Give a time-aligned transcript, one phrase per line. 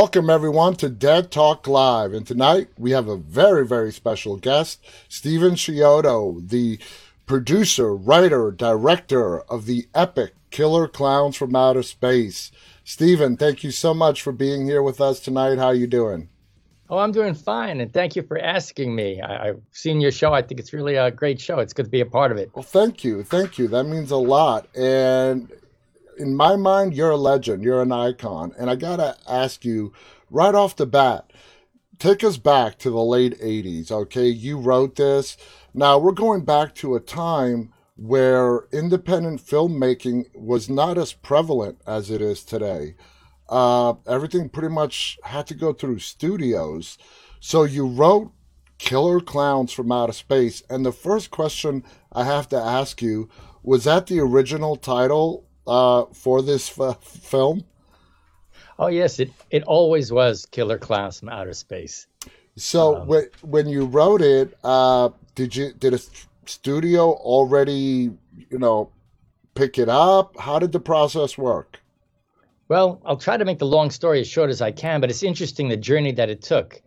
[0.00, 2.12] Welcome, everyone, to Dead Talk Live.
[2.12, 6.78] And tonight we have a very, very special guest, Stephen Chiodo, the
[7.26, 12.52] producer, writer, director of the epic Killer Clowns from Outer Space.
[12.84, 15.58] Stephen, thank you so much for being here with us tonight.
[15.58, 16.28] How are you doing?
[16.88, 19.20] Oh, I'm doing fine, and thank you for asking me.
[19.20, 20.32] I, have seen your show.
[20.32, 21.58] I think it's really a great show.
[21.58, 22.52] It's good to be a part of it.
[22.54, 23.24] Well, thank you.
[23.24, 23.66] Thank you.
[23.66, 24.68] That means a lot.
[24.76, 25.50] And
[26.18, 27.62] in my mind, you're a legend.
[27.62, 28.52] You're an icon.
[28.58, 29.92] And I got to ask you
[30.30, 31.32] right off the bat,
[31.98, 34.28] take us back to the late 80s, okay?
[34.28, 35.36] You wrote this.
[35.72, 42.10] Now, we're going back to a time where independent filmmaking was not as prevalent as
[42.10, 42.94] it is today.
[43.48, 46.98] Uh, everything pretty much had to go through studios.
[47.40, 48.32] So you wrote
[48.78, 50.62] Killer Clowns from Outer Space.
[50.70, 51.82] And the first question
[52.12, 53.28] I have to ask you
[53.62, 57.62] was that the original title uh, for this f- film?
[58.78, 62.06] Oh yes, it it always was Killer Clowns from Outer Space.
[62.56, 66.00] So um, when when you wrote it, uh, did you did a
[66.46, 68.10] studio already
[68.50, 68.90] you know
[69.54, 70.38] pick it up?
[70.38, 71.80] How did the process work?
[72.68, 75.22] Well, I'll try to make the long story as short as I can, but it's
[75.22, 76.82] interesting the journey that it took.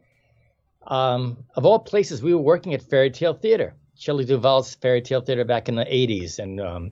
[0.86, 5.22] Um, of all places, we were working at Fairy Tale Theater, Shelley Duvall's Fairy Tale
[5.22, 6.92] Theater back in the 80s, and um,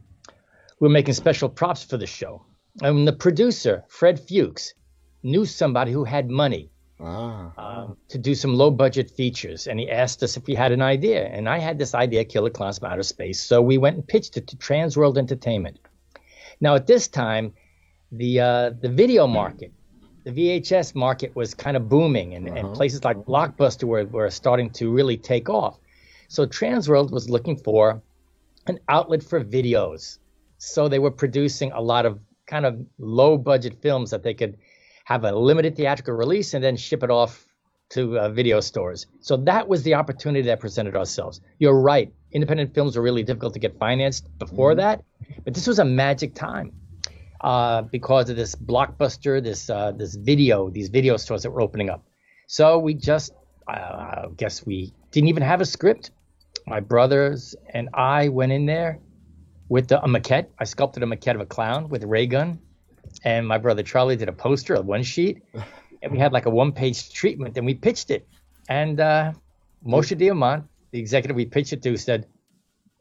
[0.80, 2.46] were making special props for the show.
[2.82, 4.74] And the producer, Fred Fuchs,
[5.24, 7.52] knew somebody who had money ah.
[7.58, 9.68] um, to do some low budget features.
[9.68, 11.26] And he asked us if we had an idea.
[11.26, 13.42] And I had this idea, Killer Clowns from Outer Space.
[13.42, 15.80] So we went and pitched it to Transworld Entertainment.
[16.62, 17.54] Now, at this time,
[18.12, 19.74] the, uh, the video market,
[20.24, 22.58] the VHS market was kind of booming, and, uh-huh.
[22.58, 25.80] and places like Blockbuster were, were starting to really take off.
[26.28, 28.02] So Transworld was looking for
[28.68, 30.20] an outlet for videos
[30.60, 34.58] so they were producing a lot of kind of low budget films that they could
[35.06, 37.46] have a limited theatrical release and then ship it off
[37.90, 39.08] to uh, video stores.
[39.22, 41.42] So that was the opportunity that presented ourselves.
[41.58, 42.14] You're right.
[42.32, 44.82] Independent films were really difficult to get financed before mm-hmm.
[44.82, 45.04] that,
[45.44, 46.74] but this was a magic time
[47.42, 51.90] uh, because of this blockbuster, this uh, this video, these video stores that were opening
[51.90, 52.04] up.
[52.48, 53.32] So we just,
[53.68, 56.12] I guess we didn't even have a script.
[56.68, 59.00] My brothers and I went in there
[59.70, 60.48] with the, a maquette.
[60.60, 62.60] I sculpted a maquette of a clown with a ray gun,
[63.24, 65.44] and my brother Charlie did a poster, a one sheet,
[66.02, 68.28] and we had like a one page treatment, and we pitched it.
[68.68, 69.34] And uh,
[69.86, 72.28] Moshe Diamant, the executive we pitched it to, said,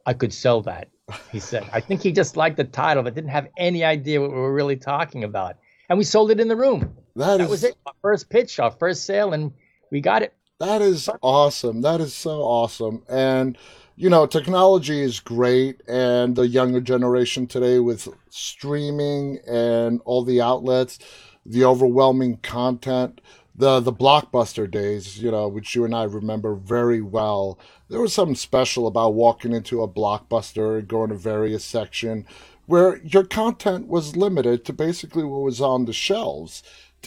[0.06, 0.88] "I could sell that."
[1.32, 4.30] He said, "I think he just liked the title, but didn't have any idea what
[4.30, 5.56] we were really talking about."
[5.88, 6.94] And we sold it in the room.
[7.16, 7.50] That, that is...
[7.50, 7.76] was it.
[7.86, 9.52] Our first pitch, our first sale, and
[9.90, 10.34] we got it.
[10.60, 11.82] That is awesome.
[11.82, 13.02] That is so awesome.
[13.08, 13.56] And
[13.98, 20.40] you know, technology is great, and the younger generation today with streaming and all the
[20.40, 21.00] outlets,
[21.44, 23.20] the overwhelming content,
[23.56, 27.58] the the blockbuster days, you know, which you and I remember very well.
[27.88, 32.24] There was something special about walking into a blockbuster going to various section
[32.66, 36.62] where your content was limited to basically what was on the shelves.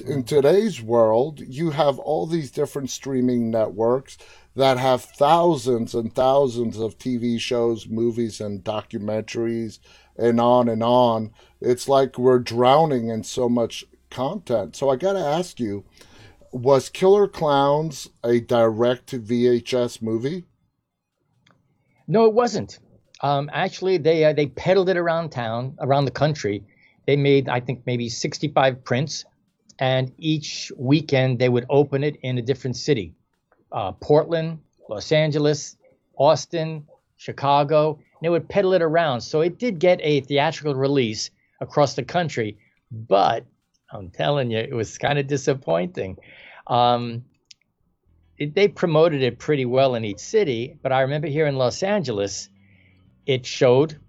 [0.06, 4.18] In today's world, you have all these different streaming networks
[4.56, 9.80] that have thousands and thousands of TV shows, movies, and documentaries,
[10.18, 11.32] and on and on.
[11.62, 14.76] It's like we're drowning in so much content.
[14.76, 15.86] So I got to ask you
[16.52, 20.46] was Killer Clowns a direct VHS movie?
[22.08, 22.78] No, it wasn't.
[23.22, 26.66] Um, actually, they uh, they peddled it around town, around the country.
[27.08, 29.24] They made, I think, maybe 65 prints,
[29.80, 33.16] and each weekend they would open it in a different city
[33.72, 34.60] uh, Portland,
[34.90, 35.78] Los Angeles,
[36.18, 36.86] Austin,
[37.18, 39.22] Chicago, and they would peddle it around.
[39.22, 41.30] So it did get a theatrical release
[41.60, 42.58] across the country,
[42.92, 43.46] but
[43.92, 46.18] I'm telling you, it was kind of disappointing.
[46.68, 47.26] Um,
[48.38, 51.84] it, they promoted it pretty well in each city, but I remember here in Los
[51.84, 52.50] Angeles,
[53.26, 54.00] it showed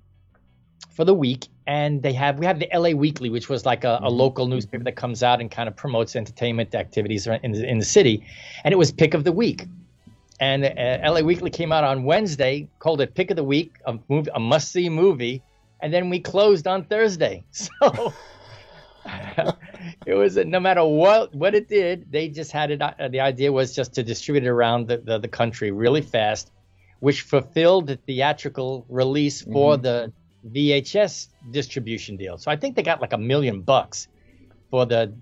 [0.94, 3.94] for the week, and they have we have the LA Weekly, which was like a,
[3.94, 4.06] a mm-hmm.
[4.06, 7.84] local newspaper that comes out and kind of promotes entertainment activities in the, in the
[7.84, 8.24] city,
[8.64, 9.66] and it was pick of the week.
[10.40, 13.98] And uh, LA Weekly came out on Wednesday, called it pick of the week, a
[14.08, 15.42] movie, a must see movie,
[15.80, 17.44] and then we closed on Thursday.
[17.52, 18.12] So
[20.06, 22.80] it was no matter what what it did, they just had it.
[22.80, 26.52] Uh, the idea was just to distribute it around the, the, the country really fast,
[27.00, 29.82] which fulfilled the theatrical release for mm-hmm.
[29.82, 30.12] the
[30.50, 32.38] VHS distribution deal.
[32.38, 34.08] So I think they got like a million bucks
[34.70, 35.12] for the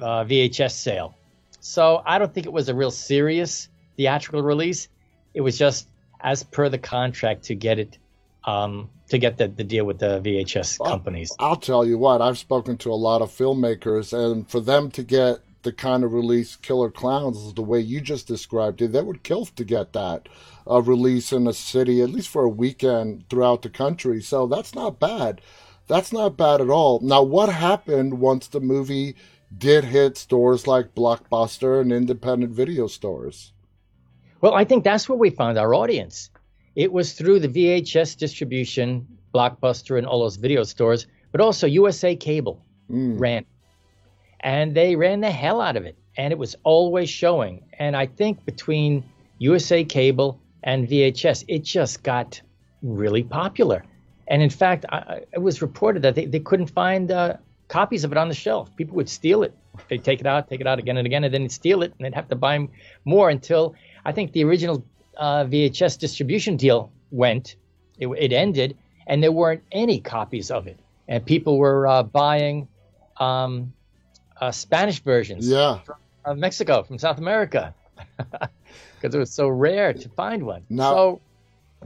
[0.00, 1.14] uh, VHS sale.
[1.60, 4.88] So I don't think it was a real serious theatrical release.
[5.34, 5.88] It was just
[6.20, 7.98] as per the contract to get it
[8.44, 11.32] um, to get the, the deal with the VHS companies.
[11.38, 15.02] I'll tell you what, I've spoken to a lot of filmmakers, and for them to
[15.02, 19.06] get the kind of release Killer Clowns is the way you just described it, That
[19.06, 20.28] would kill to get that
[20.68, 24.20] uh, release in a city, at least for a weekend throughout the country.
[24.22, 25.40] So that's not bad.
[25.86, 27.00] That's not bad at all.
[27.00, 29.16] Now, what happened once the movie
[29.56, 33.52] did hit stores like Blockbuster and independent video stores?
[34.40, 36.30] Well, I think that's where we found our audience.
[36.74, 42.16] It was through the VHS distribution, Blockbuster, and all those video stores, but also USA
[42.16, 43.20] Cable mm.
[43.20, 43.44] ran.
[44.42, 45.96] And they ran the hell out of it.
[46.16, 47.64] And it was always showing.
[47.78, 49.04] And I think between
[49.38, 52.40] USA Cable and VHS, it just got
[52.82, 53.84] really popular.
[54.28, 57.36] And in fact, I, it was reported that they, they couldn't find uh,
[57.68, 58.74] copies of it on the shelf.
[58.76, 59.54] People would steal it.
[59.88, 61.92] They'd take it out, take it out again and again, and then they'd steal it,
[61.96, 62.68] and they'd have to buy
[63.04, 63.74] more until
[64.04, 64.84] I think the original
[65.16, 67.56] uh, VHS distribution deal went.
[67.98, 70.78] It, it, ended, and there weren't any copies of it,
[71.08, 72.68] and people were uh, buying
[73.18, 73.72] um,
[74.42, 75.48] uh, Spanish versions.
[75.48, 75.78] Yeah.
[76.24, 77.74] From Mexico, from South America,
[78.16, 80.64] because it was so rare to find one.
[80.68, 81.20] Now, so,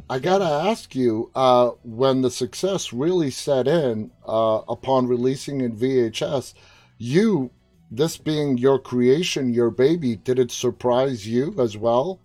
[0.09, 5.77] I gotta ask you, uh, when the success really set in uh, upon releasing in
[5.77, 6.55] VHS,
[6.97, 7.51] you,
[7.91, 12.21] this being your creation, your baby, did it surprise you as well?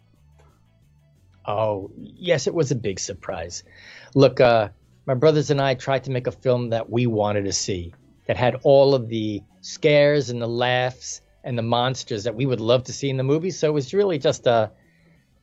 [1.46, 3.64] Oh, yes, it was a big surprise.
[4.16, 4.70] Look, uh,
[5.06, 7.94] my brothers and I tried to make a film that we wanted to see,
[8.32, 12.62] that had all of the scares and the laughs and the monsters that we would
[12.62, 13.52] love to see in the movie.
[13.52, 14.72] So it was really just a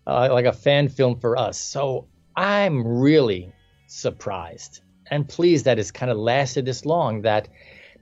[0.06, 1.58] uh, like a fan film for us.
[1.58, 3.52] So I'm really
[3.88, 4.80] surprised
[5.10, 7.20] and pleased that it's kind of lasted this long.
[7.20, 7.50] That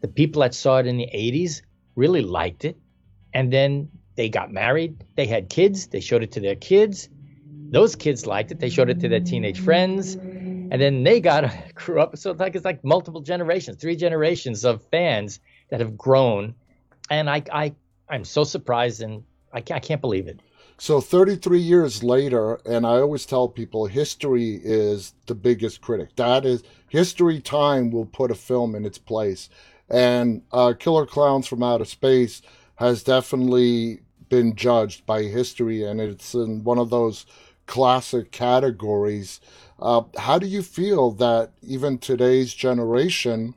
[0.03, 1.63] the people that saw it in the 80s
[1.97, 2.79] really liked it,
[3.35, 7.09] and then they got married, they had kids, they showed it to their kids.
[7.73, 8.61] Those kids liked it.
[8.61, 10.17] They showed it to their teenage friends,
[10.71, 12.17] and then they got grew up.
[12.17, 15.41] So it's like it's like multiple generations, three generations of fans
[15.71, 16.55] that have grown,
[17.11, 17.75] and I I
[18.09, 20.41] I'm so surprised and I can't, I can't believe it.
[20.79, 26.15] So 33 years later, and I always tell people history is the biggest critic.
[26.17, 27.41] That is history.
[27.41, 29.49] Time will put a film in its place,
[29.89, 32.43] and uh, Killer Clowns from Outer Space
[32.77, 37.27] has definitely been judged by history, and it's in one of those
[37.67, 39.41] classic categories.
[39.79, 43.55] Uh, how do you feel that even today's generation,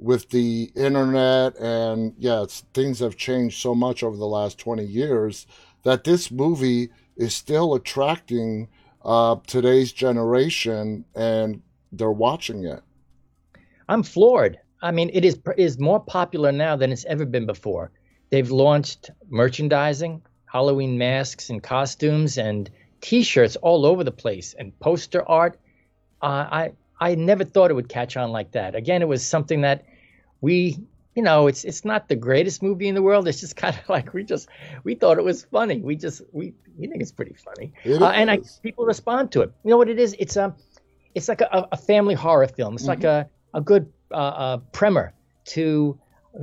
[0.00, 5.46] with the internet and yeah, things have changed so much over the last 20 years,
[5.82, 8.68] that this movie is still attracting
[9.04, 11.60] uh, today's generation and
[11.92, 12.82] they're watching it?
[13.88, 14.58] I'm floored.
[14.82, 17.90] I mean, it is is more popular now than it's ever been before.
[18.30, 22.70] They've launched merchandising, Halloween masks and costumes, and
[23.00, 25.58] T-shirts all over the place and poster art.
[26.22, 28.74] Uh, I I never thought it would catch on like that.
[28.74, 29.86] Again, it was something that
[30.42, 30.78] we,
[31.14, 33.26] you know, it's it's not the greatest movie in the world.
[33.26, 34.48] It's just kind of like we just
[34.84, 35.80] we thought it was funny.
[35.80, 39.52] We just we we think it's pretty funny, uh, and I, people respond to it.
[39.64, 40.14] You know what it is?
[40.18, 40.54] It's a
[41.14, 42.74] it's like a, a family horror film.
[42.74, 42.90] It's mm-hmm.
[42.90, 45.12] like a a good uh, uh, primer
[45.46, 45.98] to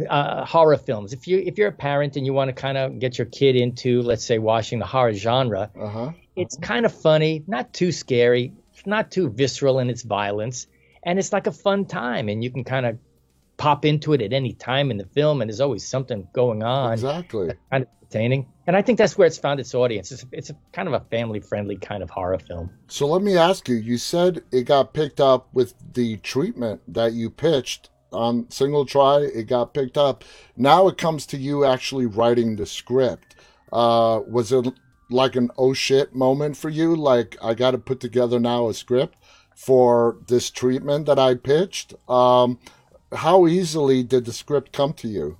[0.10, 1.13] uh, horror films.
[1.13, 3.56] If you if you're a parent and you want to kind of get your kid
[3.56, 6.12] into, let's say, watching the horror genre, uh-huh.
[6.36, 8.53] it's kind of funny, not too scary,
[8.86, 10.67] not too visceral in its violence,
[11.03, 12.29] and it's like a fun time.
[12.29, 12.98] And you can kind of
[13.58, 16.94] pop into it at any time in the film, and there's always something going on.
[16.94, 17.53] Exactly.
[17.72, 20.12] Kind of entertaining, and I think that's where it's found its audience.
[20.12, 22.70] It's, it's a, kind of a family-friendly kind of horror film.
[22.88, 27.13] So let me ask you: You said it got picked up with the treatment that
[27.13, 30.23] you pitched on single try, it got picked up.
[30.55, 33.35] Now it comes to you actually writing the script.
[33.71, 34.73] Uh, was it
[35.09, 36.95] like an oh shit moment for you?
[36.95, 39.17] Like, I got to put together now a script
[39.55, 41.95] for this treatment that I pitched?
[42.09, 42.59] Um,
[43.11, 45.37] how easily did the script come to you?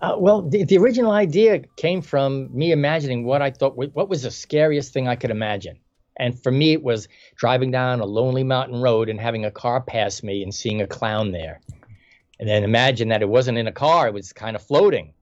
[0.00, 4.22] Uh, well, the, the, original idea came from me imagining what I thought what was
[4.22, 5.78] the scariest thing I could imagine.
[6.16, 9.80] And for me, it was driving down a lonely mountain road and having a car
[9.80, 11.60] pass me and seeing a clown there.
[12.38, 15.12] And then imagine that it wasn't in a car; it was kind of floating.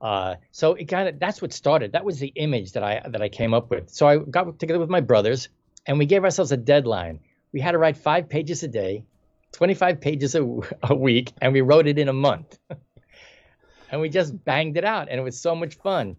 [0.00, 1.92] Uh, so it kind of that's what started.
[1.92, 3.88] That was the image that I that I came up with.
[3.90, 5.48] So I got together with my brothers,
[5.86, 7.20] and we gave ourselves a deadline.
[7.52, 9.04] We had to write five pages a day,
[9.52, 10.42] 25 pages a,
[10.82, 12.58] a week, and we wrote it in a month.
[13.90, 16.16] and we just banged it out, and it was so much fun.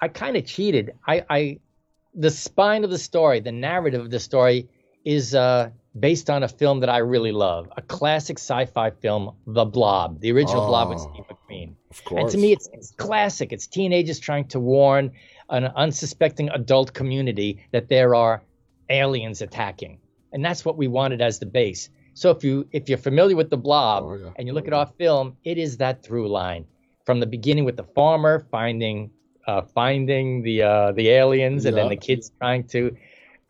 [0.00, 0.92] I kind of cheated.
[1.06, 1.58] I, I
[2.18, 4.68] the spine of the story, the narrative of the story,
[5.04, 9.64] is uh, based on a film that I really love, a classic sci-fi film, The
[9.64, 11.74] Blob, the original oh, Blob with Steve McQueen.
[11.90, 12.22] Of course.
[12.22, 13.52] And to me, it's, it's classic.
[13.52, 15.12] It's teenagers trying to warn
[15.48, 18.42] an unsuspecting adult community that there are
[18.90, 19.98] aliens attacking,
[20.32, 21.88] and that's what we wanted as the base.
[22.14, 24.30] So if you if you're familiar with The Blob oh, yeah.
[24.36, 26.66] and you look at our film, it is that through line
[27.06, 29.10] from the beginning with the farmer finding
[29.48, 32.94] uh, finding the uh, the aliens, and then the kids trying to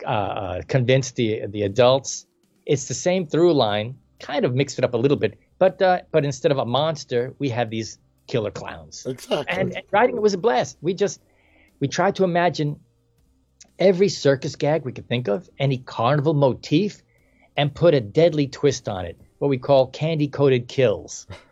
[0.06, 2.26] uh, uh, convince the the adults.
[2.64, 6.02] It's the same through line, kind of mixed it up a little bit, but uh,
[6.12, 9.06] but instead of a monster, we have these killer clowns.
[9.06, 9.44] Exactly.
[9.48, 10.78] And, and writing it was a blast.
[10.80, 11.20] We just
[11.80, 12.78] we tried to imagine
[13.80, 17.02] every circus gag we could think of, any carnival motif,
[17.56, 19.20] and put a deadly twist on it.
[19.38, 21.26] What we call candy coated kills.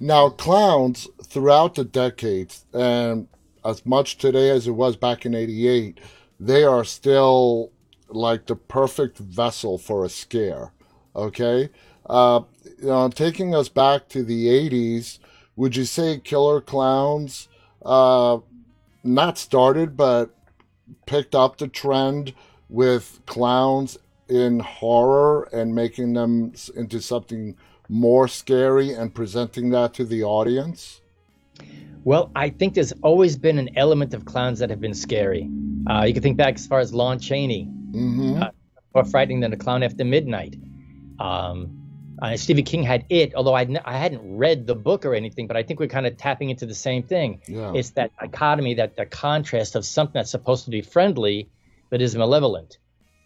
[0.00, 3.28] Now, clowns throughout the decades, and
[3.64, 5.98] as much today as it was back in 88,
[6.38, 7.72] they are still
[8.08, 10.72] like the perfect vessel for a scare.
[11.14, 11.70] Okay?
[12.08, 12.42] Uh,
[12.78, 15.18] you know, taking us back to the 80s,
[15.56, 17.48] would you say killer clowns
[17.84, 18.38] uh,
[19.02, 20.34] not started, but
[21.06, 22.34] picked up the trend
[22.68, 27.56] with clowns in horror and making them into something
[27.88, 31.00] more scary and presenting that to the audience?
[32.04, 35.50] Well, I think there's always been an element of clowns that have been scary.
[35.88, 38.42] Uh, you can think back as far as Lon Chaney, hmm
[38.94, 40.56] more frightening than a clown after midnight.
[41.18, 45.14] Um, uh, Stephen King had it, although I'd n- I hadn't read the book or
[45.14, 47.42] anything, but I think we're kind of tapping into the same thing.
[47.46, 47.72] Yeah.
[47.74, 51.50] It's that dichotomy, that the contrast of something that's supposed to be friendly
[51.90, 52.78] but is malevolent.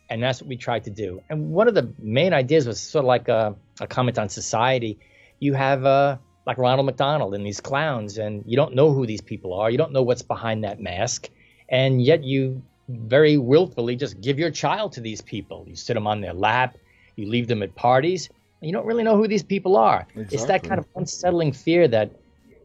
[0.09, 1.23] And that's what we tried to do.
[1.31, 4.99] And one of the main ideas was sort of like a, a comment on society.
[5.39, 9.21] You have uh, like Ronald McDonald and these clowns, and you don't know who these
[9.21, 9.71] people are.
[9.71, 11.29] You don't know what's behind that mask.
[11.69, 15.65] And yet you very willfully just give your child to these people.
[15.69, 16.77] You sit them on their lap,
[17.17, 18.29] you leave them at parties,
[18.61, 20.07] and you don't really know who these people are.
[20.15, 22.11] It's that kind of unsettling fear that,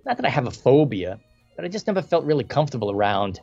[0.06, 1.20] not that I have a phobia,
[1.56, 3.40] but I just never felt really comfortable around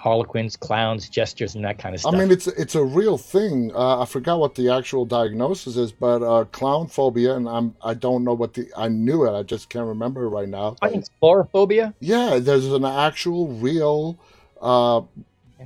[0.00, 2.14] harlequins, clowns, gestures, and that kind of stuff.
[2.14, 3.70] I mean, it's it's a real thing.
[3.74, 7.92] Uh, I forgot what the actual diagnosis is, but uh, clown phobia, and I'm I
[7.92, 9.38] don't know what the I knew it.
[9.38, 10.76] I just can't remember it right now.
[10.80, 11.92] I think it's phobia.
[12.00, 14.18] Yeah, there's an actual real
[14.62, 15.02] uh,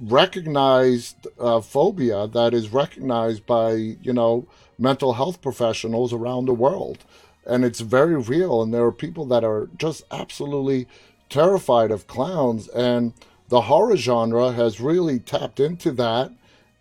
[0.00, 4.48] recognized uh, phobia that is recognized by you know
[4.80, 6.98] mental health professionals around the world,
[7.46, 8.62] and it's very real.
[8.62, 10.88] And there are people that are just absolutely
[11.28, 13.12] terrified of clowns, and
[13.48, 16.32] the horror genre has really tapped into that,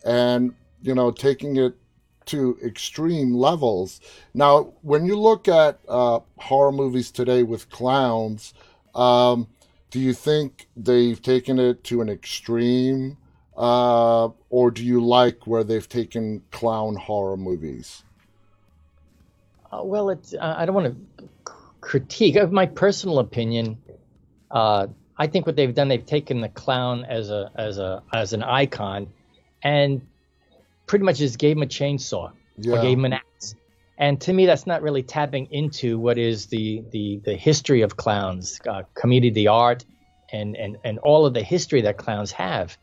[0.05, 1.75] and you know taking it
[2.25, 4.00] to extreme levels.
[4.34, 8.53] Now, when you look at uh, horror movies today with clowns,
[8.96, 9.48] um,
[9.91, 13.17] do you think they've taken it to an extreme,
[13.58, 18.03] uh, or do you like where they've taken clown horror movies?
[19.72, 21.29] Uh, well, it's uh, I don't want to
[21.82, 22.36] critique.
[22.36, 23.77] Of my personal opinion,
[24.51, 28.34] uh, I think what they've done, they've taken the clown as a as a as
[28.34, 29.08] an icon,
[29.62, 30.01] and
[30.88, 32.74] pretty much just gave him a chainsaw Yeah.
[32.77, 33.55] or gave him an axe.
[33.98, 37.96] And to me, that's not really tapping into what is the the the history of
[37.96, 39.86] clowns, uh, community art,
[40.32, 42.75] and and and all of the history that clowns have.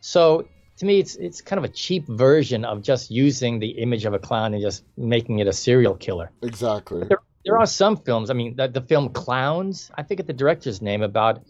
[0.00, 4.04] So to me, it's it's kind of a cheap version of just using the image
[4.04, 6.30] of a clown and just making it a serial killer.
[6.42, 7.04] Exactly.
[7.08, 8.30] There, there are some films.
[8.30, 9.90] I mean, the, the film Clowns.
[9.96, 11.42] I forget the director's name about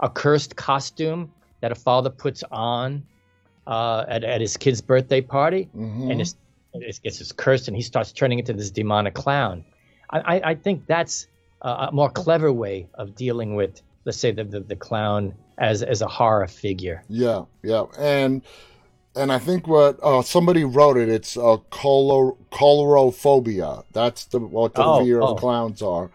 [0.00, 3.02] a cursed costume that a father puts on
[3.66, 6.36] uh, at, at his kid's birthday party, hmm and it's,
[6.74, 9.64] it's gets his cursed, and he starts turning into this demonic clown.
[10.10, 11.26] I, I, I think that's
[11.62, 15.82] a, a more clever way of dealing with, let's say, the, the, the clown as
[15.82, 17.02] as a horror figure.
[17.08, 18.42] Yeah, yeah, and
[19.16, 21.08] and I think what uh, somebody wrote it.
[21.08, 23.84] It's uh, color colorophobia.
[23.92, 25.32] That's the what the Oh, fear oh.
[25.34, 26.10] of clowns are.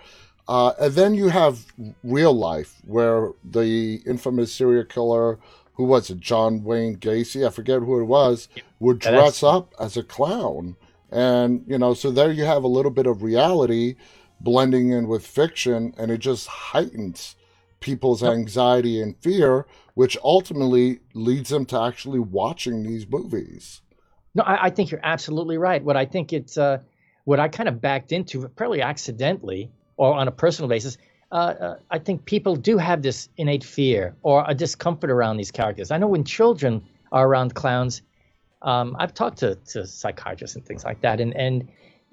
[0.47, 1.65] Uh, and then you have
[2.03, 5.39] real life, where the infamous serial killer,
[5.75, 7.47] who was it, John Wayne Gacy?
[7.47, 10.75] I forget who it was, would that's- dress up as a clown,
[11.11, 13.95] and you know, so there you have a little bit of reality
[14.41, 17.35] blending in with fiction, and it just heightens
[17.79, 23.81] people's anxiety and fear, which ultimately leads them to actually watching these movies.
[24.35, 25.83] No, I, I think you're absolutely right.
[25.83, 26.79] What I think it's uh,
[27.25, 30.97] what I kind of backed into, probably accidentally or on a personal basis.
[31.31, 35.51] Uh, uh, I think people do have this innate fear or a discomfort around these
[35.51, 35.89] characters.
[35.89, 38.03] I know when children are around clowns,
[38.61, 41.67] um, I've talked to, to psychiatrists and things like that, and and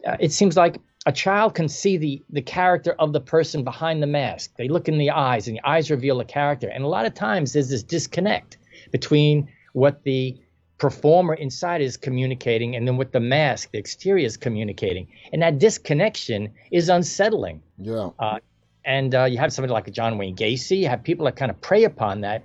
[0.07, 4.03] uh, it seems like a child can see the the character of the person behind
[4.03, 4.53] the mask.
[4.57, 6.69] They look in the eyes, and the eyes reveal the character.
[6.69, 8.59] And a lot of times, there's this disconnect
[8.91, 10.37] between what the
[10.81, 15.07] performer inside is communicating and then with the mask, the exterior, is communicating.
[15.33, 17.63] And that disconnection is unsettling.
[17.79, 18.09] Yeah,
[18.85, 21.61] And uh, you have somebody like John Wayne Gacy, you have people that kind of
[21.61, 22.43] prey upon that.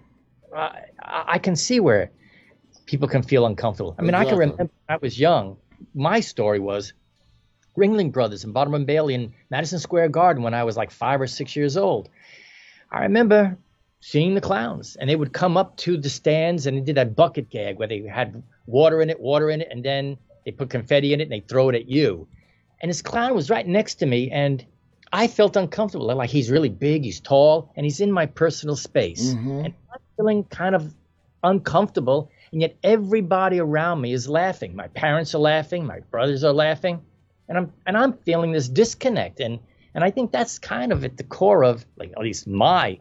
[0.56, 0.70] Uh,
[1.02, 2.12] I, can see where
[2.86, 3.96] people can feel uncomfortable.
[3.98, 5.58] I mean, I can remember when I was young,
[5.94, 6.94] my story was
[7.78, 11.22] Ringling Brothers and Barnum and Bailey in Madison Square Garden when I was like five
[11.22, 12.10] or six years old.
[12.92, 13.58] I remember
[14.08, 17.16] seeing the clowns, and they would come up to the stands and they did that
[17.16, 20.70] bucket gag where they had water in it, water in it, and then they put
[20.70, 22.28] confetti in it and they throw it at you.
[22.80, 24.64] And this clown was right next to me, and
[25.12, 26.06] I felt uncomfortable.
[26.14, 29.34] Like he's really big, he's tall, and he's in my personal space.
[29.34, 29.66] Mm-hmm.
[29.66, 30.94] And I'm feeling kind of
[31.44, 34.76] uncomfortable, and yet everybody around me is laughing.
[34.76, 37.02] My parents are laughing, my brothers are laughing,
[37.50, 39.40] and I'm and I'm feeling this disconnect.
[39.40, 39.58] And
[39.96, 43.00] and I think that's kind of at the core of like at least my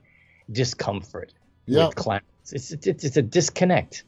[0.50, 1.32] discomfort
[1.66, 1.86] Yeah.
[1.86, 2.22] with clowns.
[2.52, 4.04] It's, it's it's a disconnect.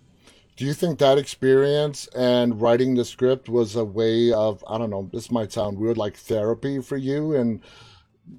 [0.56, 4.88] Do you think that experience and writing the script was a way of, I don't
[4.88, 7.60] know, this might sound weird, like therapy for you and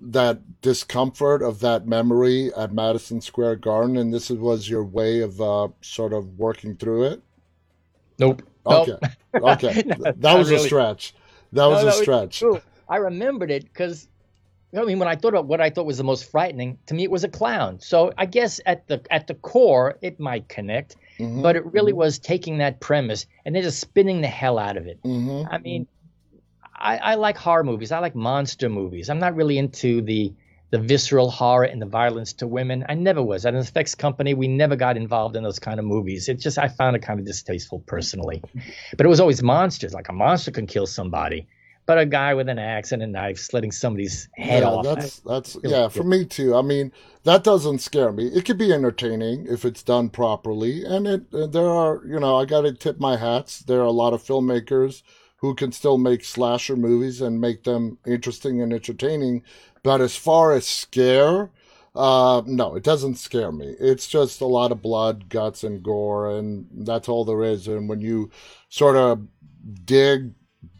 [0.01, 5.39] that discomfort of that memory at Madison Square Garden, and this was your way of
[5.39, 7.21] uh, sort of working through it?
[8.19, 8.41] Nope.
[8.65, 8.97] Okay.
[9.35, 9.83] Okay.
[9.97, 11.13] No, that was a stretch.
[11.53, 12.39] That was a no, it's stretch.
[12.39, 12.59] true.
[12.89, 14.07] I remembered it because
[14.75, 17.03] I mean, when I thought about what I thought was the most frightening, to me
[17.03, 17.79] it was a clown.
[17.79, 21.41] So I guess at the at the core it might connect, Mhm.
[21.41, 24.85] but it really was taking that premise and then just spinning the hell out of
[24.85, 24.99] it.
[25.03, 25.87] hmm I mean,
[26.75, 27.91] I, I like horror movies.
[27.91, 29.09] I like monster movies.
[29.09, 30.33] I'm not really into the
[30.69, 32.85] the visceral horror and the violence to women.
[32.89, 33.45] I never was.
[33.45, 36.27] At an effects company, we never got involved in those kind of movies.
[36.27, 38.43] It just I found it kind of distasteful personally.
[38.97, 39.93] But it was always monsters.
[39.93, 41.47] Like a monster can kill somebody,
[41.87, 44.85] but a guy with an axe and a knife slitting somebody's head yeah, off.
[44.85, 46.53] that's that's yeah for me too.
[46.55, 46.91] I mean,
[47.23, 48.27] that doesn't scare me.
[48.27, 52.35] It could be entertaining if it's done properly, and it uh, there are you know
[52.35, 53.59] I got to tip my hats.
[53.59, 55.01] There are a lot of filmmakers
[55.37, 59.43] who can still make slasher movies and make them interesting and entertaining.
[59.81, 61.51] But as far as scare,
[61.95, 63.75] uh, no, it doesn't scare me.
[63.79, 67.67] It's just a lot of blood, guts, and gore, and that's all there is.
[67.67, 68.29] And when you
[68.67, 69.27] sort of
[69.85, 70.33] dig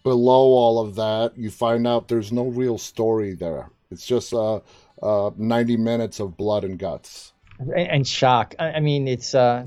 [0.08, 3.70] below all of that, you find out there's no real story there.
[3.91, 4.62] It's just uh,
[5.04, 7.34] uh, 90 minutes of blood and guts.
[7.76, 8.56] and, shock.
[8.58, 9.65] I, mean, it's uh,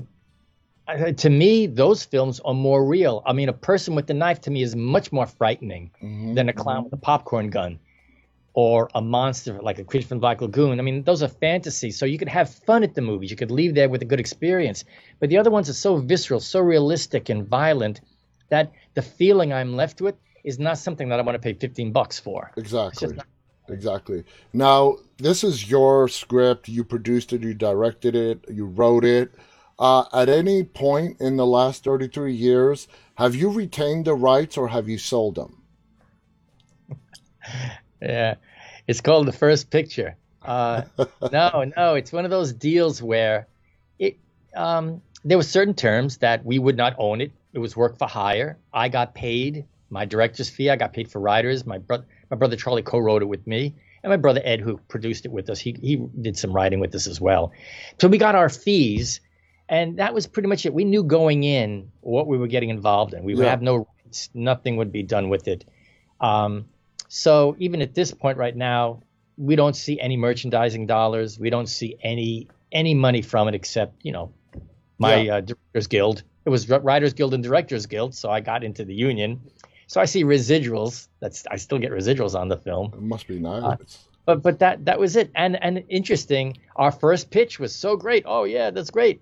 [1.17, 3.21] to me those films are more real.
[3.23, 6.33] I mean, a person with a knife to me is much more frightening Mhm.
[6.35, 7.79] than a clown with a popcorn gun
[8.53, 10.79] or a monster like a creature from Black Lagoon.
[10.79, 11.99] I mean, those are fantasies.
[11.99, 13.29] So you could have fun at the movies.
[13.29, 14.83] You could leave there with a good experience.
[15.19, 18.01] But the other ones are so visceral, so realistic and violent
[18.49, 21.91] that the feeling I'm left with is not something that I want to pay 15
[21.91, 22.51] bucks for.
[22.57, 23.15] Exactly.
[23.15, 23.25] Just
[23.71, 24.23] Exactly.
[24.53, 26.67] Now, this is your script.
[26.67, 29.33] You produced it, you directed it, you wrote it.
[29.79, 34.67] Uh, at any point in the last 33 years, have you retained the rights or
[34.67, 35.61] have you sold them?
[38.03, 38.35] Yeah,
[38.87, 40.15] it's called the first picture.
[40.41, 40.81] Uh,
[41.31, 43.47] no, no, it's one of those deals where
[43.99, 44.17] it
[44.55, 47.31] um, there were certain terms that we would not own it.
[47.53, 48.57] It was work for hire.
[48.73, 50.69] I got paid my director's fee.
[50.69, 51.65] I got paid for writers.
[51.65, 55.25] My brother, my brother Charlie co-wrote it with me, and my brother Ed, who produced
[55.25, 57.51] it with us, he he did some writing with us as well.
[57.99, 59.19] So we got our fees,
[59.69, 60.73] and that was pretty much it.
[60.73, 63.23] We knew going in what we were getting involved in.
[63.23, 63.49] We would Yeah.
[63.51, 64.29] have no rights.
[64.33, 65.65] Nothing would be done with it.
[66.19, 66.65] Um,
[67.09, 69.01] so even at this point right now,
[69.37, 71.37] we don't see any merchandising dollars.
[71.39, 74.31] We don't see any any money from it except you know
[74.97, 75.35] my Yeah.
[75.35, 76.23] uh, directors guild.
[76.45, 79.41] It was Writers Guild and Directors Guild, so I got into the union.
[79.91, 81.09] So I see residuals.
[81.19, 82.93] That's I still get residuals on the film.
[82.93, 84.07] It must be nice.
[84.25, 85.31] But but that that was it.
[85.35, 86.59] And and interesting.
[86.77, 88.23] Our first pitch was so great.
[88.25, 89.21] Oh yeah, that's great.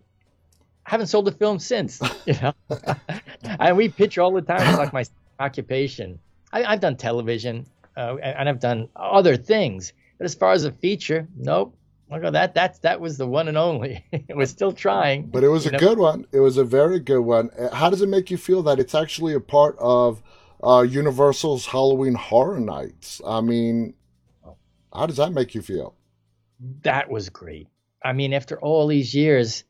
[0.85, 1.99] I haven't sold the film since.
[2.27, 2.53] You know,
[3.59, 4.61] and we pitch all the time.
[4.61, 5.05] It's like my
[5.39, 6.19] occupation.
[6.53, 7.65] I, I've done television
[7.97, 9.93] uh, and, and I've done other things.
[10.19, 11.75] But as far as a feature, nope.
[12.11, 12.53] Look at that.
[12.53, 14.05] That's that was the one and only.
[14.29, 15.31] We're still trying.
[15.31, 15.79] But it was a know?
[15.79, 16.27] good one.
[16.31, 17.49] It was a very good one.
[17.57, 20.21] Uh, How does it make you feel that it's actually a part of
[20.63, 23.21] uh, Universal's Halloween Horror Nights?
[23.25, 23.93] I mean,
[24.93, 25.95] how does that make you feel?
[26.83, 27.67] that was great.
[28.03, 29.63] I mean, after all these years,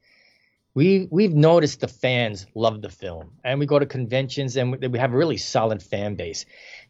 [0.75, 4.87] we we've noticed the fans love the film, and we go to conventions and we,
[4.87, 6.45] we have a really solid fan base.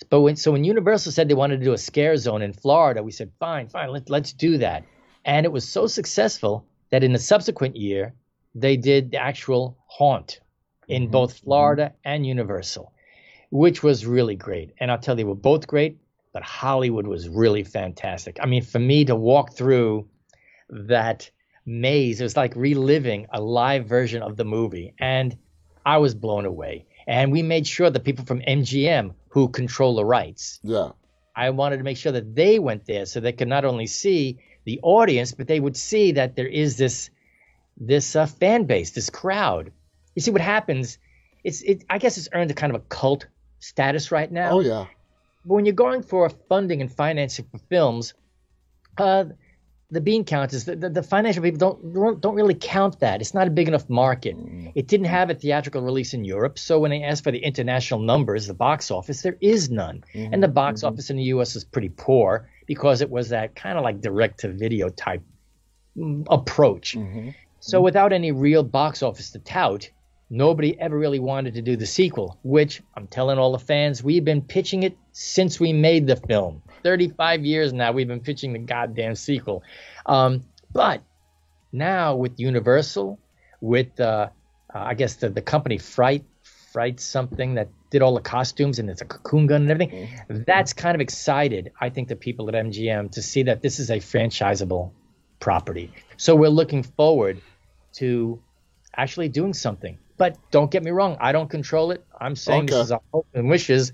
[0.10, 3.04] But when so when Universal said they wanted to do a scare zone in Florida,
[3.04, 4.84] we said fine, fine, let, let's do that.
[5.26, 8.14] And it was so successful that in the subsequent year,
[8.56, 10.40] they did the actual haunt
[10.88, 12.94] in Mhm, both Florida and Universal,
[13.50, 14.74] which was really great.
[14.80, 15.98] And I'll tell you, they were both great,
[16.34, 18.38] but Hollywood was really fantastic.
[18.42, 20.08] I mean, for me to walk through
[20.70, 21.30] that
[21.66, 24.94] maze, it was like reliving a live version of the movie.
[25.00, 25.38] And
[25.86, 26.86] I was blown away.
[27.08, 30.90] And we made sure that people from MGM, who control the rights, Yeah.
[31.36, 34.40] I wanted to make sure that they went there so they could not only see
[34.66, 37.10] the audience, but they would see that there is this
[37.78, 39.72] this uh, fan base, this crowd.
[40.16, 40.98] You see what happens?
[41.46, 41.86] It's it.
[41.90, 43.26] I guess it's earned a kind of a cult
[43.60, 44.52] status right now.
[44.52, 44.86] Oh, yeah.
[45.45, 48.13] but when you're going for funding and financing for films,
[48.98, 49.26] uh,
[49.91, 53.22] the bean counters, the, the, the, financial people don't don't really count that.
[53.22, 54.38] It's not a big enough market.
[54.38, 54.72] Mm.
[54.76, 58.00] It didn't have a theatrical release in Europe, so when they ask for the international
[58.00, 60.04] numbers, the box office, there is none.
[60.13, 60.34] Mm-hmm.
[60.34, 60.93] And the box mm-hmm.
[60.93, 61.56] office in the U.S.
[61.56, 65.24] is pretty poor because it was that kind of like direct to video type
[65.98, 66.95] mm, approach.
[66.95, 67.30] Mm-hmm.
[67.60, 69.89] So without any real box office to tout,
[70.30, 72.38] nobody ever really wanted to do the sequel.
[72.44, 76.62] Which I'm telling all the fans, we've been pitching it since we made the film.
[76.84, 79.63] 35 years now we've been pitching the goddamn sequel.
[80.06, 81.04] Um, but
[81.72, 83.20] now with Universal,
[83.62, 84.30] with uh,
[84.74, 86.24] uh, I guess the, the company Fright,
[86.72, 90.44] Fright something that did all the costumes and it's a cocoon gun and everything, mm-hmm.
[90.46, 93.89] that's kind of excited, I think, the people at MGM to see that this is
[93.89, 94.92] a franchisable
[95.39, 95.92] property.
[96.18, 97.42] So we're looking forward
[97.94, 98.42] to
[98.96, 99.98] actually doing something.
[100.20, 102.06] But don't get me wrong, I don't control it.
[102.20, 102.74] I'm saying okay.
[102.74, 103.94] this is a hope and wishes.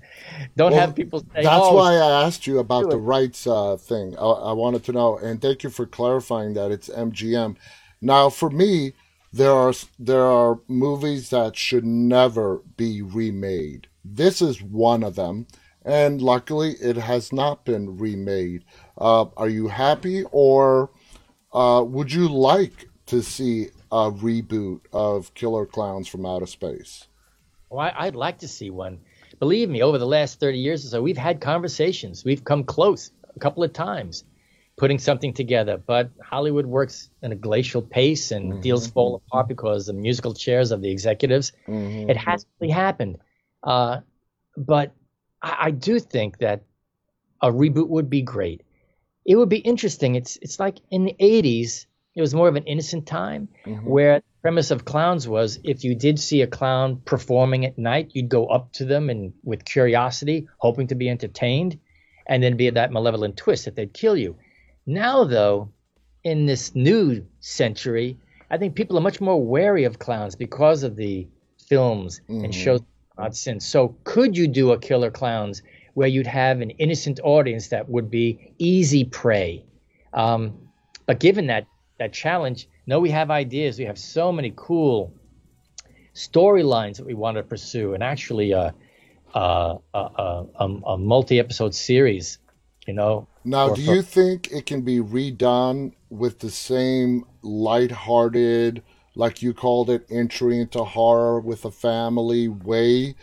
[0.56, 1.44] Don't well, have people say.
[1.44, 4.18] That's oh, why I asked you about the rights uh, thing.
[4.18, 7.56] I, I wanted to know, and thank you for clarifying that it's MGM.
[8.00, 8.94] Now, for me,
[9.32, 13.86] there are there are movies that should never be remade.
[14.04, 15.46] This is one of them,
[15.84, 18.64] and luckily, it has not been remade.
[18.98, 20.90] Uh, are you happy, or
[21.52, 27.06] uh, would you like to see a reboot of Killer Clowns from Outer Space?
[27.70, 28.98] Well, I, would like to see one.
[29.38, 32.24] Believe me, over the last 30 years or so, we've had conversations.
[32.24, 34.24] We've come close a couple of times
[34.76, 38.60] putting something together, but Hollywood works in a glacial pace and mm-hmm.
[38.60, 41.52] deals fall apart because the musical chairs of the executives.
[41.66, 42.10] Mm-hmm.
[42.10, 43.18] It hasn't really happened.
[43.62, 44.00] Uh,
[44.56, 44.92] but
[45.42, 46.62] I, I do think that
[47.40, 48.62] a reboot would be great.
[49.24, 50.14] It would be interesting.
[50.14, 53.86] It's it's like in the 80s, it was more of an innocent time mm-hmm.
[53.86, 58.10] where the premise of clowns was if you did see a clown performing at night,
[58.14, 61.78] you'd go up to them and with curiosity, hoping to be entertained,
[62.26, 64.36] and then be that malevolent twist that they'd kill you.
[64.86, 65.68] Now, though,
[66.24, 68.16] in this new century,
[68.50, 71.28] I think people are much more wary of clowns because of the
[71.68, 72.46] films mm-hmm.
[72.46, 72.80] and shows
[73.30, 73.66] since.
[73.66, 75.62] So, could you do a Killer Clowns
[75.94, 79.64] where you'd have an innocent audience that would be easy prey?
[80.12, 80.68] Um,
[81.06, 81.66] but given that
[81.98, 82.68] that challenge.
[82.86, 83.78] No, we have ideas.
[83.78, 85.12] We have so many cool
[86.14, 88.74] storylines that we want to pursue, and actually a,
[89.34, 92.38] a, a, a multi-episode series.
[92.86, 93.26] You know.
[93.44, 98.82] Now, do you think it can be redone with the same light-hearted,
[99.14, 103.14] like you called it, entry into horror with a family way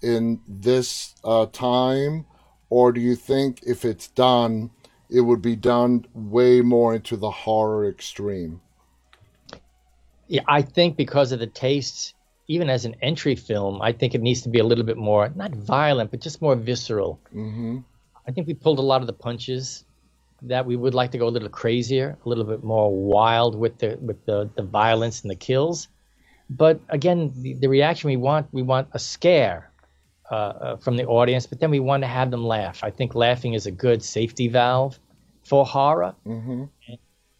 [0.00, 2.26] in this uh, time,
[2.68, 4.70] or do you think if it's done?
[5.12, 8.60] It would be done way more into the horror extreme.
[10.26, 12.14] Yeah, I think because of the tastes,
[12.48, 15.30] even as an entry film, I think it needs to be a little bit more
[15.34, 17.20] not violent, but just more visceral.
[17.34, 17.78] Mm-hmm.
[18.26, 19.84] I think we pulled a lot of the punches
[20.42, 23.78] that we would like to go a little crazier, a little bit more wild with
[23.78, 25.88] the with the, the violence and the kills.
[26.48, 29.70] But again, the, the reaction we want we want a scare
[30.30, 32.82] uh, uh, from the audience, but then we want to have them laugh.
[32.82, 34.98] I think laughing is a good safety valve
[35.44, 36.14] for horror.
[36.26, 36.64] Mm-hmm.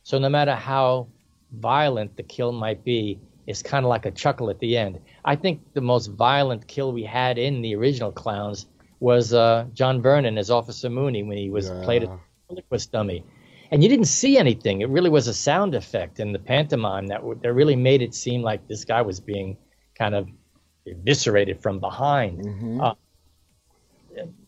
[0.03, 1.09] So no matter how
[1.53, 5.01] violent the kill might be, it's kind of like a chuckle at the end.
[5.25, 8.67] I think the most violent kill we had in the original Clowns
[9.01, 11.81] was uh, John Vernon as Officer Mooney when he was yeah.
[11.83, 13.25] played a liquid dummy.
[13.73, 14.83] And you didn't see anything.
[14.83, 18.15] It really was a sound effect in the pantomime that, w- that really made it
[18.15, 19.57] seem like this guy was being
[19.99, 20.29] kind of
[20.87, 22.45] eviscerated from behind.
[22.45, 22.81] Mm-hmm.
[22.81, 22.95] Uh,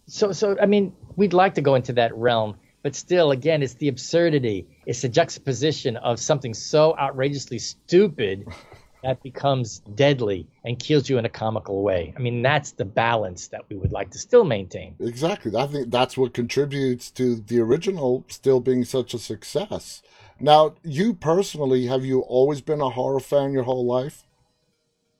[0.06, 3.74] so, so I mean, we'd like to go into that realm, but still, again, it's
[3.74, 4.66] the absurdity.
[4.84, 8.46] It's the juxtaposition of something so outrageously stupid
[9.02, 12.12] that becomes deadly and kills you in a comical way.
[12.14, 14.96] I mean, that's the balance that we would like to still maintain.
[15.00, 15.56] Exactly.
[15.56, 20.02] I think that's what contributes to the original still being such a success.
[20.38, 24.26] Now, you personally, have you always been a horror fan your whole life?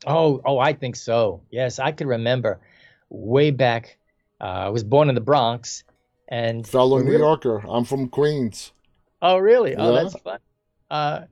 [0.06, 1.40] Oh, oh, I think so.
[1.50, 2.60] Yes, I can remember
[3.08, 3.96] way back.
[4.38, 5.84] Uh, I was born in the Bronx,
[6.28, 7.62] and fellow New Yorker.
[7.68, 8.72] I'm from Queens.
[9.20, 9.74] Oh, really?
[9.76, 10.38] Oh, that's fun.
[10.90, 11.22] Uh,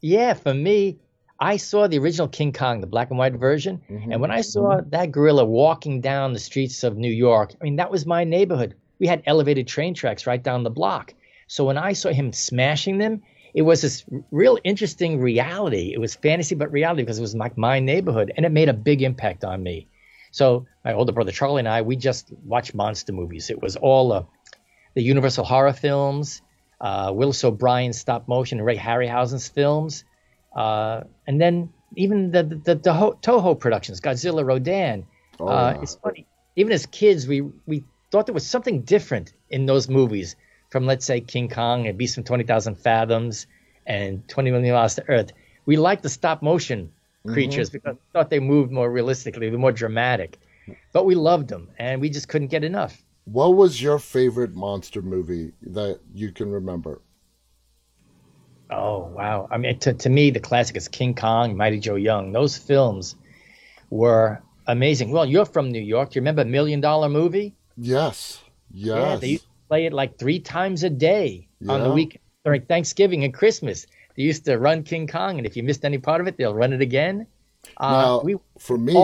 [0.00, 0.98] yeah, for me,
[1.40, 4.12] I saw the original King Kong, the black and white version, mm-hmm.
[4.12, 4.90] and when I saw mm-hmm.
[4.90, 8.74] that gorilla walking down the streets of New York, I mean, that was my neighborhood.
[9.00, 11.14] We had elevated train tracks right down the block.
[11.48, 13.22] So when I saw him smashing them,
[13.54, 15.92] it was this real interesting reality.
[15.92, 18.74] It was fantasy, but reality because it was like my neighborhood, and it made a
[18.74, 19.88] big impact on me.
[20.32, 23.50] So my older brother Charlie and I, we just watched monster movies.
[23.50, 24.24] It was all uh,
[24.94, 26.42] the Universal horror films,
[26.80, 30.04] uh, Willis O'Brien stop motion, and Ray Harryhausen's films,
[30.56, 32.92] uh, and then even the the, the, the
[33.22, 35.06] Toho productions, Godzilla, Rodan.
[35.38, 36.26] Oh, uh, It's funny.
[36.56, 40.36] Even as kids, we we thought there was something different in those movies
[40.70, 43.46] from, let's say, King Kong and Beast from 20,000 Fathoms
[43.86, 45.32] and 20 Million Miles to Earth.
[45.66, 46.90] We liked the stop motion
[47.26, 47.78] creatures mm-hmm.
[47.78, 50.38] because we thought they moved more realistically, they were more dramatic.
[50.92, 53.02] But we loved them and we just couldn't get enough.
[53.24, 57.00] What was your favorite monster movie that you can remember?
[58.70, 59.48] Oh, wow.
[59.50, 62.32] I mean, to, to me, the classic is King Kong, Mighty Joe Young.
[62.32, 63.16] Those films
[63.90, 65.10] were amazing.
[65.10, 66.10] Well, you're from New York.
[66.10, 67.54] Do you remember Million Dollar Movie?
[67.76, 68.42] Yes.
[68.70, 68.96] Yes.
[68.96, 71.72] Yeah, they used to play it like three times a day yeah.
[71.72, 73.86] on the week during Thanksgiving and Christmas.
[74.16, 76.54] They used to run King Kong, and if you missed any part of it, they'll
[76.54, 77.26] run it again.
[77.76, 78.94] Uh, now, we, for me,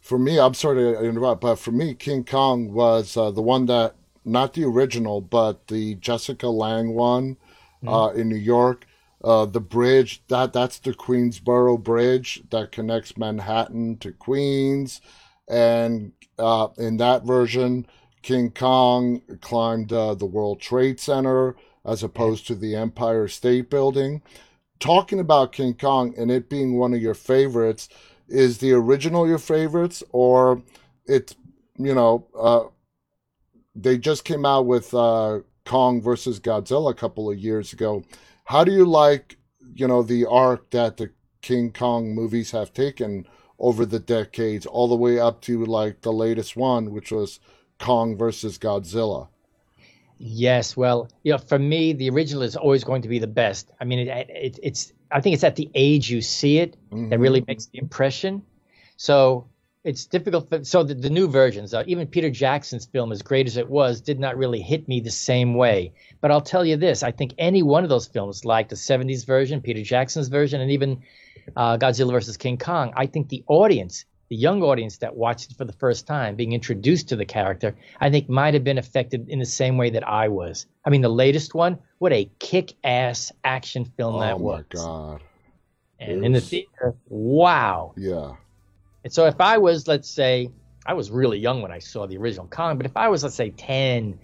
[0.00, 3.66] for me, I'm sorry to interrupt, but for me, King Kong was uh, the one
[3.66, 7.36] that, not the original, but the Jessica Lange one
[7.82, 7.88] mm-hmm.
[7.88, 8.86] uh, in New York.
[9.24, 15.00] Uh, the bridge that that's the Queensboro Bridge that connects Manhattan to Queens,
[15.48, 17.86] and uh, in that version,
[18.22, 24.22] King Kong climbed uh, the World Trade Center as opposed to the Empire State Building.
[24.80, 27.88] Talking about King Kong and it being one of your favorites,
[28.28, 30.62] is the original your favorites or
[31.06, 31.34] it's
[31.78, 32.64] you know uh,
[33.74, 38.02] they just came out with uh, Kong versus Godzilla a couple of years ago.
[38.44, 39.38] How do you like
[39.74, 41.10] you know the arc that the
[41.42, 43.26] King Kong movies have taken
[43.58, 47.40] over the decades, all the way up to like the latest one, which was
[47.78, 49.28] Kong versus Godzilla?
[50.18, 53.70] Yes, well, you know, for me, the original is always going to be the best.
[53.80, 57.10] I mean, it, it, it's I think it's at the age you see it mm-hmm.
[57.10, 58.42] that really makes the impression.
[58.96, 59.46] So
[59.84, 60.48] it's difficult.
[60.48, 63.68] For, so the, the new versions, uh, even Peter Jackson's film, as great as it
[63.68, 65.92] was, did not really hit me the same way.
[66.22, 69.26] But I'll tell you this: I think any one of those films, like the '70s
[69.26, 71.02] version, Peter Jackson's version, and even
[71.56, 75.56] uh, Godzilla versus King Kong, I think the audience the young audience that watched it
[75.56, 79.28] for the first time, being introduced to the character, I think might have been affected
[79.28, 80.66] in the same way that I was.
[80.84, 84.64] I mean, the latest one, what a kick-ass action film oh that was!
[84.76, 85.22] Oh my god!
[86.00, 87.94] And in the theater, wow!
[87.96, 88.32] Yeah.
[89.04, 90.50] And so, if I was, let's say,
[90.84, 93.36] I was really young when I saw the original Kong, but if I was, let's
[93.36, 94.18] say, ten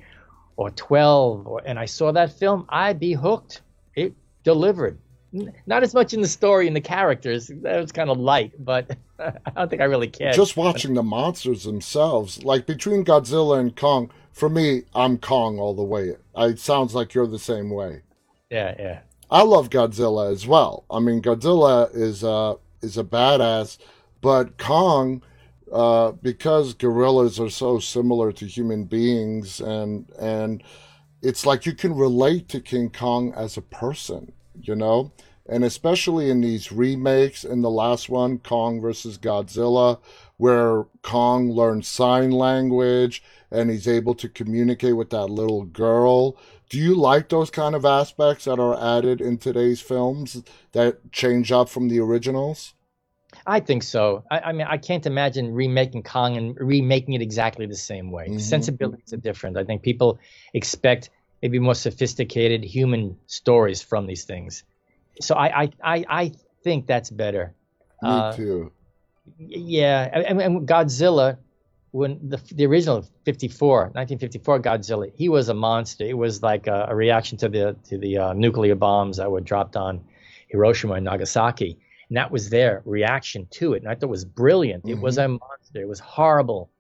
[0.57, 3.63] or twelve, or, and I saw that film, I'd be hooked.
[3.95, 4.99] It delivered
[5.33, 7.51] not as much in the story and the characters.
[7.63, 10.35] That was kind of light, but I don't think I really cared.
[10.35, 15.75] Just watching the monsters themselves, like between Godzilla and Kong, for me, I'm Kong all
[15.75, 16.13] the way.
[16.37, 18.03] It sounds like you're the same way.
[18.51, 19.01] Yeah, yeah.
[19.31, 20.85] I love Godzilla as well.
[20.91, 23.79] I mean, Godzilla is uh is a badass,
[24.21, 25.23] but Kong,
[25.73, 30.63] uh, because gorillas are so similar to human beings, and and
[31.23, 35.13] it's like you can relate to King Kong as a person you know?
[35.49, 39.99] And especially in these remakes, in the last one, Kong versus Godzilla,
[40.37, 46.37] where Kong learns sign language and he's able to communicate with that little girl.
[46.71, 51.53] Do you like those kind of aspects that are added in today's films that change
[51.53, 52.75] up from the originals?
[53.47, 54.25] I think so.
[54.31, 58.29] I, I, mean, I can't imagine remaking Kong and remaking it exactly the same way.
[58.29, 58.39] Mm-hmm.
[58.39, 59.57] Sensibilities are different.
[59.57, 60.19] I think people
[60.55, 61.11] expect
[61.43, 64.63] maybe more sophisticated human stories from these things.
[65.21, 67.55] So I I I, I think that's better.
[68.01, 68.73] Me uh, too.
[69.39, 71.37] Yeah, and, and Godzilla,
[71.91, 76.05] when the the original 54, 1954 Godzilla, he was a monster.
[76.05, 79.41] It was like a, a reaction to the to the uh, nuclear bombs that were
[79.41, 80.05] dropped on
[80.49, 81.79] Hiroshima and Nagasaki,
[82.09, 83.83] and that was their reaction to it.
[83.83, 84.85] And I thought it was brilliant.
[84.85, 84.99] Mm-hmm.
[84.99, 85.35] It was mm-hmm.
[85.35, 85.81] a monster.
[85.81, 86.71] It was horrible.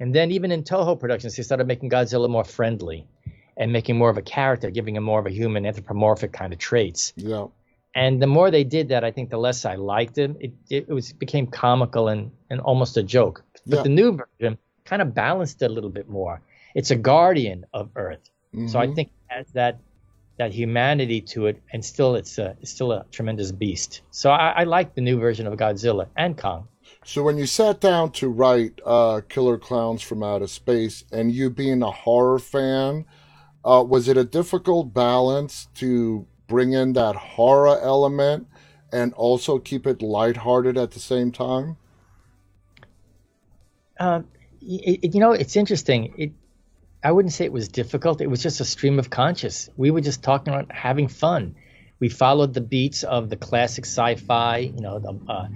[0.00, 3.06] And then even in Toho Productions, they started making Godzilla more friendly
[3.56, 6.58] and making more of a character, giving him more of a human anthropomorphic kind of
[6.58, 7.12] traits.
[7.16, 7.46] Yeah.
[7.94, 10.36] And the more they did that, I think the less I liked him.
[10.40, 13.44] It it, was became comical and, and almost a joke.
[13.66, 13.82] But yeah.
[13.82, 16.40] the new version kind of balanced it a little bit more.
[16.74, 18.68] It's a guardian of Earth, mm-hmm.
[18.68, 18.94] so I mm-hmm.
[18.94, 19.78] think it has that
[20.38, 24.00] that humanity to it, and still it's a it's still a tremendous beast.
[24.10, 26.68] So I, I like the new version of Godzilla and Kong.
[27.04, 31.50] So when you sat down to write uh, Killer Clowns from Outer Space, and you
[31.50, 33.04] being a horror fan,
[33.64, 38.46] uh, was it a difficult balance to bring in that horror element
[38.92, 41.76] and also keep it lighthearted at the same time?
[43.98, 44.22] Uh,
[44.60, 46.14] it, you know, it's interesting.
[46.18, 46.32] It,
[47.04, 48.20] I wouldn't say it was difficult.
[48.20, 49.68] It was just a stream of conscious.
[49.76, 51.56] We were just talking about having fun.
[51.98, 54.58] We followed the beats of the classic sci-fi.
[54.58, 55.48] You know, the uh,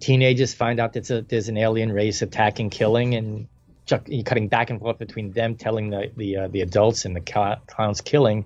[0.00, 3.48] teenagers find out that there's an alien race attacking, killing, and
[3.86, 7.20] cutting back and forth between them telling the the, uh, the adults and the
[7.66, 8.44] clowns killing,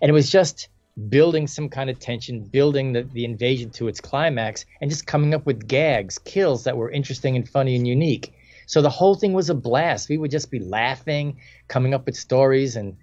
[0.00, 0.68] and it was just
[1.08, 5.34] building some kind of tension, building the, the invasion to its climax, and just coming
[5.34, 8.32] up with gags, kills that were interesting and funny and unique.
[8.66, 10.08] So the whole thing was a blast.
[10.08, 11.36] We would just be laughing,
[11.68, 12.96] coming up with stories, and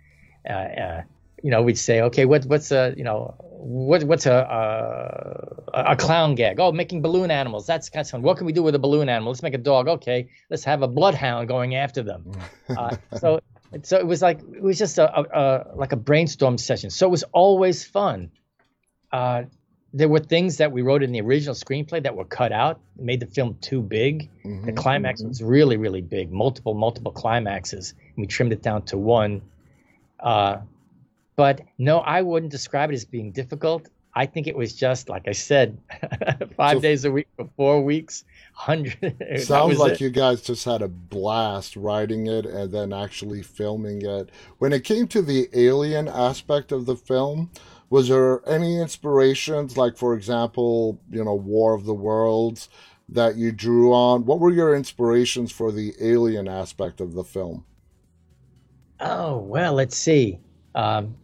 [0.50, 1.02] uh, uh,
[1.43, 4.34] you know, we'd say, okay, what, what's a, you know, what, what's a,
[5.73, 6.60] a, a clown gag?
[6.60, 7.67] Oh, making balloon animals.
[7.67, 8.21] That's kind of fun.
[8.21, 9.32] What can we do with a balloon animal?
[9.32, 9.88] Let's make a dog.
[9.88, 12.32] Okay, let's have a bloodhound going after them.
[12.69, 13.39] Uh, so,
[13.84, 16.89] so it was like it was just a, a, a, like a brainstorm session.
[16.89, 18.32] So it was always fun.
[19.12, 19.43] Uh,
[19.93, 23.19] there were things that we wrote in the original screenplay that were cut out, made
[23.19, 24.29] the film too big.
[24.43, 25.27] Mm-hmm, the climax mm-hmm.
[25.27, 27.93] was really, really big, multiple, multiple climaxes.
[28.15, 29.41] And we trimmed it down to one.
[30.19, 30.62] Uh,
[31.36, 33.89] but no, I wouldn't describe it as being difficult.
[34.15, 35.80] I think it was just like I said,
[36.56, 39.15] five so, days a week for four weeks, hundred.
[39.39, 40.02] Sounds like it.
[40.02, 44.30] you guys just had a blast writing it and then actually filming it.
[44.60, 47.50] When it came to the alien aspect of the film,
[47.89, 52.69] was there any inspirations, like for example, you know, War of the Worlds,
[53.10, 54.26] that you drew on?
[54.26, 57.65] What were your inspirations for the alien aspect of the film?
[59.00, 60.39] Oh well, let's see.
[60.76, 61.15] Um,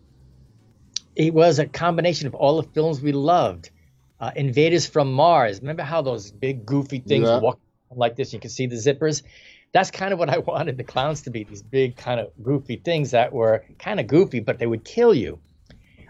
[1.19, 3.71] it was a combination of all the films we loved.
[4.21, 5.59] Uh, Invaders from Mars.
[5.59, 7.39] Remember how those big goofy things yeah.
[7.39, 7.59] walk
[7.91, 8.31] like this?
[8.31, 9.21] You can see the zippers.
[9.73, 11.43] That's kind of what I wanted the clowns to be.
[11.43, 15.13] These big kind of goofy things that were kind of goofy, but they would kill
[15.13, 15.39] you.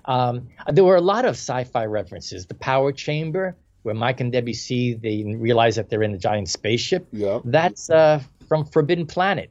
[0.05, 2.45] Um, there were a lot of sci-fi references.
[2.45, 6.49] The power chamber, where Mike and Debbie see they realize that they're in a giant
[6.49, 7.07] spaceship.
[7.11, 7.39] Yeah.
[7.43, 9.49] That's uh, from Forbidden Planet.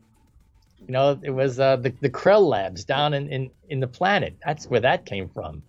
[0.89, 4.37] You know, it was uh, the the Krell labs down in, in in the planet.
[4.45, 5.63] That's where that came from.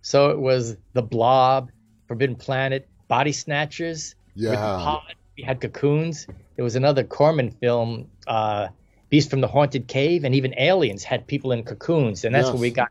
[0.00, 1.70] So it was the Blob,
[2.08, 4.14] Forbidden Planet, Body Snatchers.
[4.34, 5.00] Yeah.
[5.36, 6.26] We had cocoons.
[6.56, 8.68] There was another Corman film, uh,
[9.10, 12.54] Beast from the Haunted Cave, and even Aliens had people in cocoons, and that's yes.
[12.54, 12.88] where we got.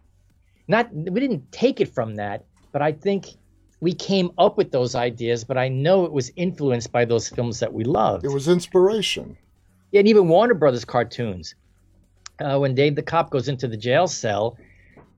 [0.67, 3.29] Not we didn't take it from that, but I think
[3.79, 5.43] we came up with those ideas.
[5.43, 8.25] But I know it was influenced by those films that we loved.
[8.25, 9.37] It was inspiration.
[9.91, 11.55] Yeah, and even Warner Brothers cartoons
[12.39, 14.57] uh, when Dave the cop goes into the jail cell,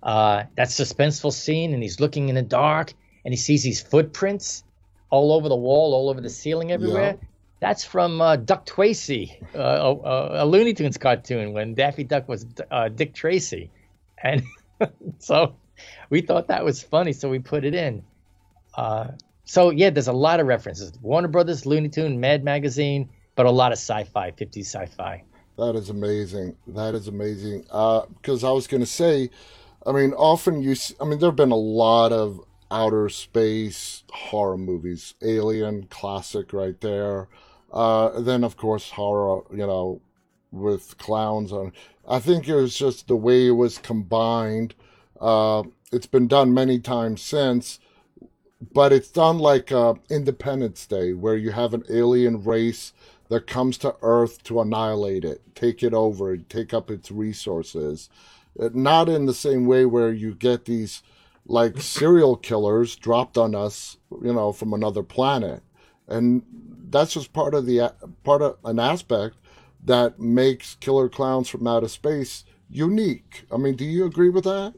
[0.04, 4.64] uh, that suspenseful scene, and he's looking in the dark, and he sees these footprints
[5.10, 7.18] all over the wall, all over the ceiling, everywhere.
[7.20, 7.28] Yeah.
[7.60, 12.46] That's from uh, Duck Tracy, uh, a, a, Looney Tunes cartoon when Daffy Duck was
[12.70, 13.72] uh, Dick Tracy,
[14.22, 14.44] and
[15.20, 15.56] so
[16.10, 18.04] we thought that was funny, so we put it in.
[18.76, 19.08] Uh,
[19.46, 23.52] so yeah, there's a lot of references: Warner Brothers, Looney Tune, Mad Magazine, but a
[23.52, 25.24] lot of sci-fi, 50s sci-fi.
[25.58, 26.58] That is amazing.
[26.68, 27.62] That is amazing.
[27.62, 29.30] Because uh, I was going to say,
[29.86, 34.04] I mean, often you, see, I mean, there have been a lot of outer space
[34.12, 35.14] horror movies.
[35.22, 37.30] Alien, classic right there.
[37.72, 40.02] Uh, then, of course, horror, you know,
[40.52, 41.72] with clowns on.
[42.08, 44.76] I think it was just the way it was combined.
[45.20, 47.80] Uh, it's been done many times since,
[48.74, 52.94] but it's done like uh, Independence Day, where you have an alien race
[53.30, 58.10] that comes to Earth to annihilate it, take it over, take up its resources.
[58.60, 61.02] Uh, not in the same way where you get these
[61.46, 65.62] like serial killers dropped on us, you know, from another planet.
[66.08, 66.44] And
[66.90, 69.36] that's just part of the part of an aspect
[69.84, 73.46] that makes Killer Clowns from Outer Space unique.
[73.52, 74.74] I mean, do you agree with that?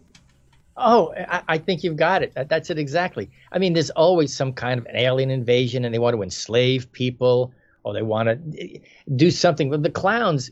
[0.76, 2.34] Oh, I, I think you've got it.
[2.36, 3.32] That, that's it exactly.
[3.52, 6.92] I mean, there's always some kind of an alien invasion, and they want to enslave
[6.92, 7.52] people
[7.88, 8.80] or they want to
[9.16, 9.70] do something.
[9.70, 10.52] But the clowns,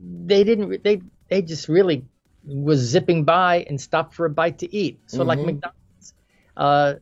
[0.00, 0.82] they didn't.
[0.82, 2.04] They they just really
[2.44, 5.00] was zipping by and stopped for a bite to eat.
[5.06, 5.28] So mm-hmm.
[5.28, 6.14] like McDonald's.
[6.56, 6.94] Uh,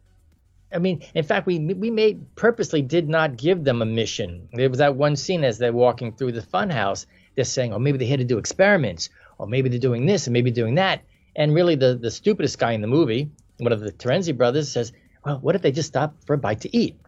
[0.75, 4.49] I mean, in fact, we we made purposely did not give them a mission.
[4.53, 7.07] There was that one scene as they're walking through the funhouse.
[7.35, 9.09] They're saying, "Oh, maybe they had to do experiments,
[9.39, 11.03] or maybe they're doing this, and maybe doing that."
[11.35, 14.93] And really, the the stupidest guy in the movie, one of the Terenzi brothers, says,
[15.25, 16.99] "Well, what if they just stopped for a bite to eat?"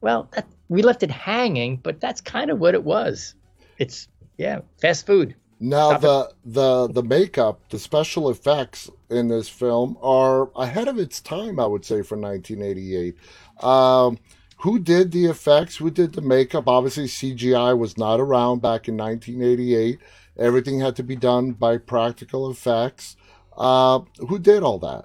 [0.00, 3.34] Well, that, we left it hanging, but that's kind of what it was.
[3.78, 4.08] It's
[4.38, 5.34] yeah, fast food.
[5.60, 6.54] Now Stop the it.
[6.54, 11.66] the the makeup, the special effects in this film are ahead of its time, I
[11.66, 13.16] would say, for 1988.
[13.62, 14.18] Um,
[14.60, 15.76] who did the effects?
[15.76, 16.66] Who did the makeup?
[16.66, 19.98] Obviously, CGI was not around back in 1988.
[20.38, 23.16] Everything had to be done by practical effects.
[23.56, 25.04] Uh, who did all that?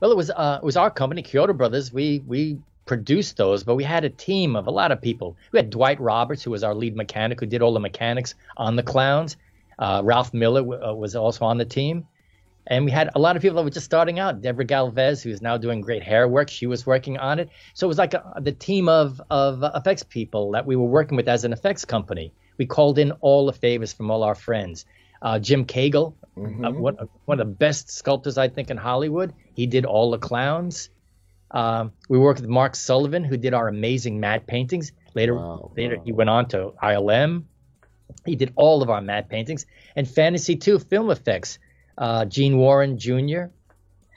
[0.00, 1.92] Well, it was uh, it was our company, Chiodo Brothers.
[1.92, 5.36] We we produced those, but we had a team of a lot of people.
[5.52, 8.76] We had Dwight Roberts, who was our lead mechanic, who did all the mechanics on
[8.76, 9.36] the clowns.
[9.78, 12.06] Uh, Ralph Miller w- uh, was also on the team.
[12.68, 14.40] And we had a lot of people that were just starting out.
[14.40, 17.48] Deborah Galvez, who is now doing great hair work, she was working on it.
[17.74, 21.16] So it was like a, the team of, of effects people that we were working
[21.16, 22.32] with as an effects company.
[22.58, 24.86] We called in all the favors from all our friends.
[25.22, 26.64] Uh, Jim Cagle, mm-hmm.
[26.64, 29.32] uh, one, one of the best sculptors, I think, in Hollywood.
[29.54, 30.90] He did all the clowns.
[31.50, 34.92] Um, we worked with Mark Sullivan, who did our amazing matte paintings.
[35.14, 36.02] Later, wow, later wow.
[36.04, 37.44] he went on to ILM.
[38.24, 41.58] He did all of our matte paintings and Fantasy 2 film effects.
[41.98, 43.44] Uh, Gene Warren Jr.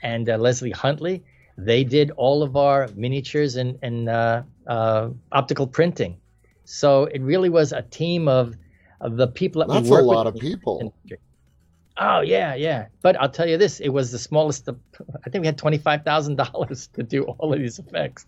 [0.02, 1.24] and uh, Leslie Huntley,
[1.56, 6.18] they did all of our miniatures and, and uh, uh, optical printing.
[6.64, 8.54] So it really was a team of,
[9.00, 10.94] of the people that That's we work a lot with of people.
[12.00, 12.86] Oh yeah, yeah.
[13.02, 14.66] But I'll tell you this: it was the smallest.
[14.68, 14.78] Of,
[15.26, 18.26] I think we had twenty five thousand dollars to do all of these effects.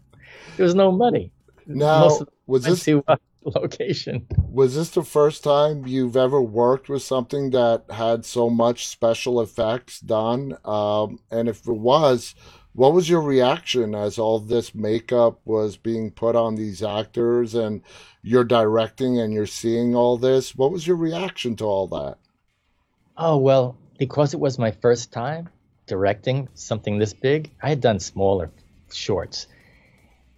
[0.56, 1.32] There was no money.
[1.66, 4.26] Now, was this to uh, location.
[4.50, 9.40] was this the first time you've ever worked with something that had so much special
[9.40, 10.56] effects done?
[10.64, 12.34] Um, and if it was,
[12.74, 17.82] what was your reaction as all this makeup was being put on these actors and
[18.22, 20.54] you're directing and you're seeing all this?
[20.56, 22.18] What was your reaction to all that?
[23.16, 25.50] Oh well, because it was my first time
[25.86, 27.50] directing something this big.
[27.62, 28.50] I had done smaller
[28.90, 29.46] shorts.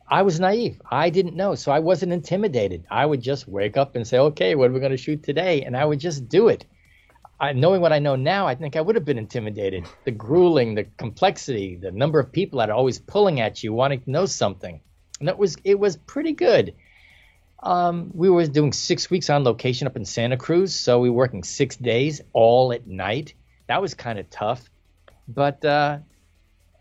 [0.08, 0.80] I was naive.
[0.90, 2.84] I didn't know, so I wasn't intimidated.
[2.90, 5.62] I would just wake up and say, "Okay, what are we going to shoot today?"
[5.62, 6.66] And I would just do it.
[7.40, 9.84] I, knowing what I know now, I think I would have been intimidated.
[10.04, 14.00] The grueling, the complexity, the number of people that are always pulling at you, wanting
[14.02, 14.80] to know something,
[15.20, 16.74] and it was it was pretty good.
[17.64, 21.16] Um, we were doing six weeks on location up in Santa Cruz, so we were
[21.16, 23.32] working six days, all at night.
[23.68, 24.68] That was kind of tough,
[25.26, 25.98] but uh,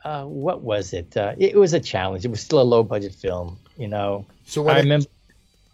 [0.03, 1.15] uh, what was it?
[1.15, 1.55] Uh, it?
[1.55, 2.25] Was a challenge.
[2.25, 4.25] It was still a low budget film, you know.
[4.45, 5.07] So when I it, remember.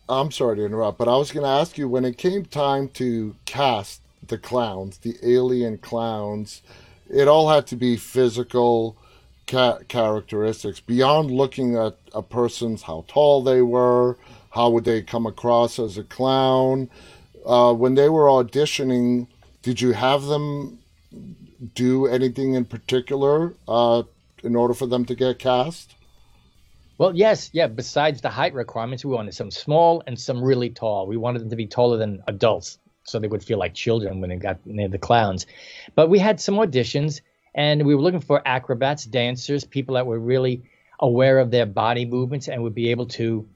[0.07, 2.87] I'm sorry to interrupt, but I was going to ask you when it came time
[2.89, 6.61] to cast the clowns, the alien clowns,
[7.09, 8.95] it all had to be physical
[9.47, 14.17] ca- characteristics beyond looking at a person's how tall they were,
[14.49, 16.89] how would they come across as a clown.
[17.45, 19.27] Uh, when they were auditioning,
[19.61, 20.79] did you have them
[21.75, 24.03] do anything in particular uh,
[24.43, 25.95] in order for them to get cast?
[26.97, 27.67] Well, yes, yeah.
[27.67, 31.07] Besides the height requirements, we wanted some small and some really tall.
[31.07, 34.29] We wanted them to be taller than adults, so they would feel like children when
[34.29, 35.45] they got near the clowns.
[35.95, 37.21] But we had some auditions,
[37.55, 40.63] and we were looking for acrobats, dancers, people that were really
[40.99, 43.47] aware of their body movements and would be able to.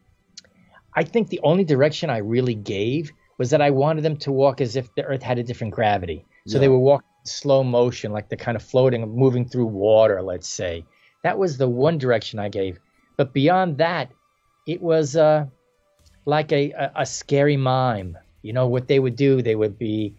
[0.96, 4.62] I think the only direction I really gave was that I wanted them to walk
[4.62, 6.26] as if the Earth had a different gravity.
[6.46, 6.72] So they Yeah.
[6.72, 10.86] would walk in slow motion, like they're kind of floating, moving through water, let's say.
[11.24, 12.80] That was the one direction I gave.
[13.18, 14.12] But beyond that,
[14.66, 15.46] it was uh,
[16.26, 18.18] like a, a, a scary mime.
[18.42, 20.16] You know, what they would do, they would be,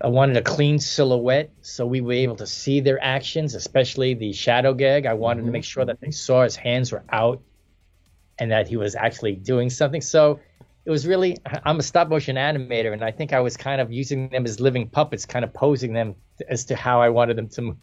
[0.00, 4.32] I wanted a clean silhouette so we were able to see their actions, especially the
[4.32, 5.04] shadow gag.
[5.04, 5.52] I wanted to Mhm.
[5.52, 7.42] make sure that they saw his hands were out
[8.40, 10.00] and that he was actually doing something.
[10.00, 10.40] So
[10.84, 13.92] it was really, I'm a stop motion animator, and I think I was kind of
[13.92, 16.16] using them as living puppets, kind of posing them
[16.48, 17.76] as to how I wanted them to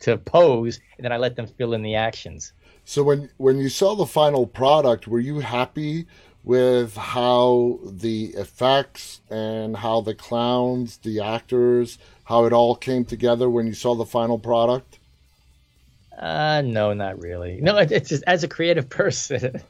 [0.00, 2.52] to pose, and then I let them fill in the actions.
[2.84, 6.06] So when when you saw the final product, were you happy
[6.42, 13.50] with how the effects and how the clowns, the actors, how it all came together
[13.50, 14.99] when you saw the final product?
[16.20, 17.60] Uh, no, not really.
[17.62, 19.62] No, it, it's just as a creative person,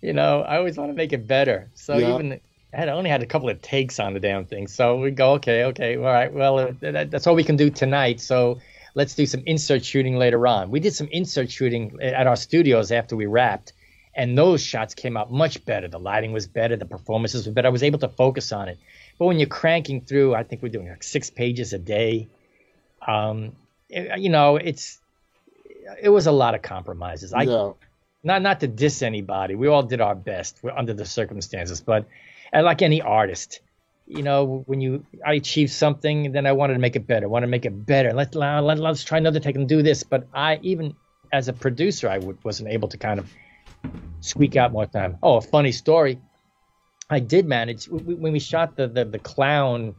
[0.00, 1.70] you know, I always want to make it better.
[1.74, 2.14] So Yeah.
[2.14, 2.40] even
[2.72, 4.68] I had only had a couple of takes on the damn thing.
[4.68, 6.32] So we go, okay, okay, all right.
[6.32, 8.20] Well, uh, that, that's all we can do tonight.
[8.20, 8.58] So
[8.94, 10.70] let's do some insert shooting later on.
[10.70, 13.72] We did some insert shooting at our studios after we wrapped,
[14.14, 15.88] and those shots came out much better.
[15.88, 17.68] The lighting was better, the performances were better.
[17.68, 18.78] I was able to focus on it.
[19.18, 22.28] But when you're cranking through, I think we're doing like six pages a day.
[23.06, 23.52] Um,
[23.90, 24.98] it- you know, it's
[26.00, 27.32] it was a lot of compromises.
[27.32, 27.72] I yeah.
[28.22, 29.54] not not to diss anybody.
[29.54, 32.06] We all did our best under the circumstances, but
[32.52, 33.60] and like any artist,
[34.06, 37.28] you know, when you I achieved something, then I wanted to make it better.
[37.28, 38.12] want to make it better.
[38.12, 40.02] Let, let let's try another take and do this.
[40.02, 40.94] But I even
[41.32, 43.32] as a producer, I w- wasn't able to kind of
[44.20, 45.18] squeak out more time.
[45.22, 46.20] Oh, a funny story.
[47.08, 49.94] I did manage when we shot the the, the clown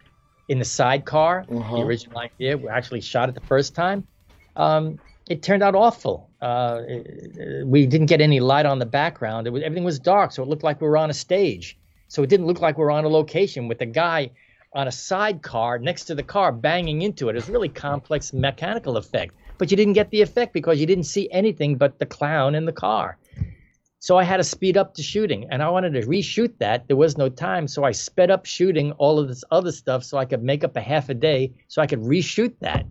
[0.48, 1.46] in the sidecar.
[1.50, 1.76] Uh-huh.
[1.76, 4.08] The original idea, we actually shot it the first time.
[4.56, 5.00] Um,
[5.30, 6.30] it turned out awful.
[6.42, 9.48] Uh, it- we didn't get any light on the background.
[9.52, 11.78] Was, everything was dark, so it looked like we were on a stage.
[12.08, 14.32] So it didn't look like we were on a location with the guy
[14.74, 17.32] on a sidecar next to the car banging into it.
[17.32, 20.86] It was a really complex mechanical effect, but you didn't get the effect because you
[20.86, 23.18] didn't see anything but the clown in the car.
[24.00, 26.88] So I had to speed up the shooting, and I wanted to reshoot that.
[26.88, 30.18] There was no time, so I sped up shooting all of this other stuff so
[30.18, 32.86] I could make up a half a day so I could reshoot that.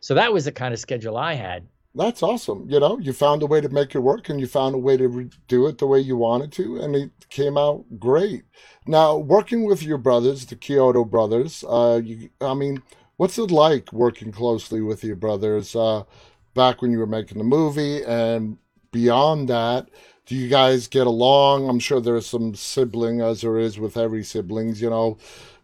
[0.00, 1.66] So that was the kind of schedule I had.
[1.96, 2.66] That's awesome.
[2.68, 4.98] You know, you found a way to make it work and you found a way
[4.98, 8.44] to re- do it the way you wanted to, and it came out great.
[8.86, 12.82] Now, working with your brothers, the Chiodo brothers, uh, you, I mean,
[13.16, 16.04] what's it like working closely with your brothers uh,
[16.52, 18.58] back when you were making the movie and
[18.92, 19.88] beyond that?
[20.26, 21.68] Do you guys get along?
[21.68, 25.16] I'm sure there's some sibling, as there is with every siblings, you know.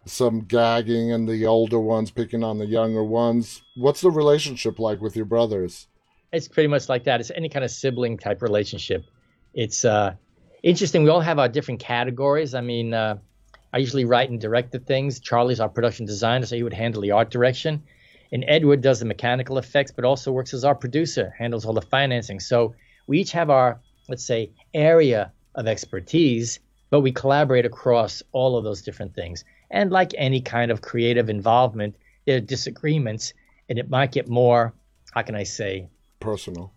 [0.05, 3.61] Some gagging and the older ones picking on the younger ones.
[3.75, 5.87] What's the relationship like with your brothers?
[6.31, 7.19] It's pretty much like that.
[7.19, 9.05] It's any kind of sibling type relationship.
[9.53, 10.15] It's uh,
[10.63, 11.03] interesting.
[11.03, 12.55] We all have our different categories.
[12.55, 13.17] I mean, uh,
[13.71, 15.19] I usually write and direct the things.
[15.19, 17.83] Charlie's our production designer, so he would handle the art direction.
[18.31, 21.81] And Edward does the mechanical effects, but also works as our producer, handles all the
[21.81, 22.39] financing.
[22.39, 22.73] So
[23.05, 23.79] we each have our,
[24.09, 26.59] let's say, area of expertise,
[26.93, 29.45] but we collaborate across all of those different things.
[29.71, 31.95] And like any kind of creative involvement,
[32.27, 33.33] there are disagreements,
[33.67, 34.75] and it might get more,
[35.11, 35.87] how can I say,
[36.19, 36.71] personal.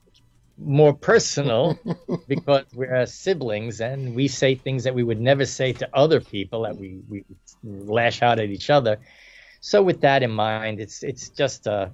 [0.56, 1.78] More personal
[2.28, 6.62] because we're siblings and we say things that we would never say to other people
[6.62, 7.26] that we, we
[7.62, 8.96] lash out at each other.
[9.60, 11.88] So with that in mind, it's it's just uh,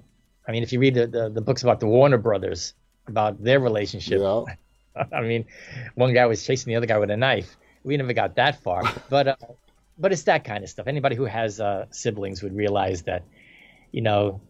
[0.47, 2.73] I mean, if you read the, the, the books about the Warner Brothers
[3.05, 4.45] about their relationship, yeah.
[5.11, 5.43] I mean,
[5.95, 7.57] one guy was chasing the other guy with a knife.
[7.83, 9.35] We never got that far, but uh,
[9.97, 10.87] but it's that kind of stuff.
[10.87, 13.23] Anybody who has uh, siblings would realize that,
[13.91, 14.41] you know,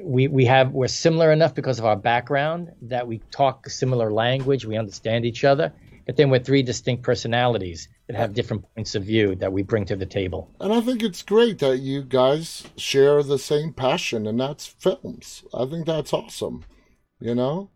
[0.00, 4.64] we we have we're similar enough because of our background that we talk similar language,
[4.64, 5.72] we understand each other.
[6.06, 9.84] But then we're three distinct personalities that have different points of view that we bring
[9.84, 10.50] to the table.
[10.58, 15.44] And I think it's great that you guys share the same passion, and that's films.
[15.52, 16.64] I think that's awesome.
[17.20, 17.68] You know?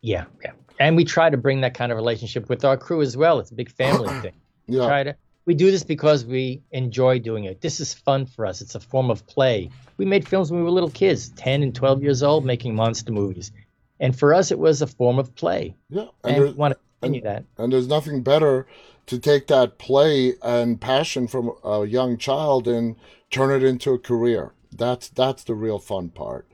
[0.00, 0.52] Yeah, yeah.
[0.80, 3.38] And we try to bring that kind of relationship with our crew as well.
[3.38, 4.32] It's a big family thing.
[4.68, 4.86] Yeah.
[4.86, 5.16] Try to
[5.48, 7.62] we do this because we enjoy doing it.
[7.62, 8.60] This is fun for us.
[8.60, 9.70] It's a form of play.
[9.96, 13.12] We made films when we were little kids, 10 and 12 years old, making monster
[13.12, 13.50] movies.
[13.98, 15.74] And for us, it was a form of play.
[15.88, 16.08] Yeah.
[16.22, 17.62] And, and we want to continue and, that.
[17.62, 18.66] And there's nothing better
[19.06, 22.96] to take that play and passion from a young child and
[23.30, 24.52] turn it into a career.
[24.70, 26.46] That's that's the real fun part.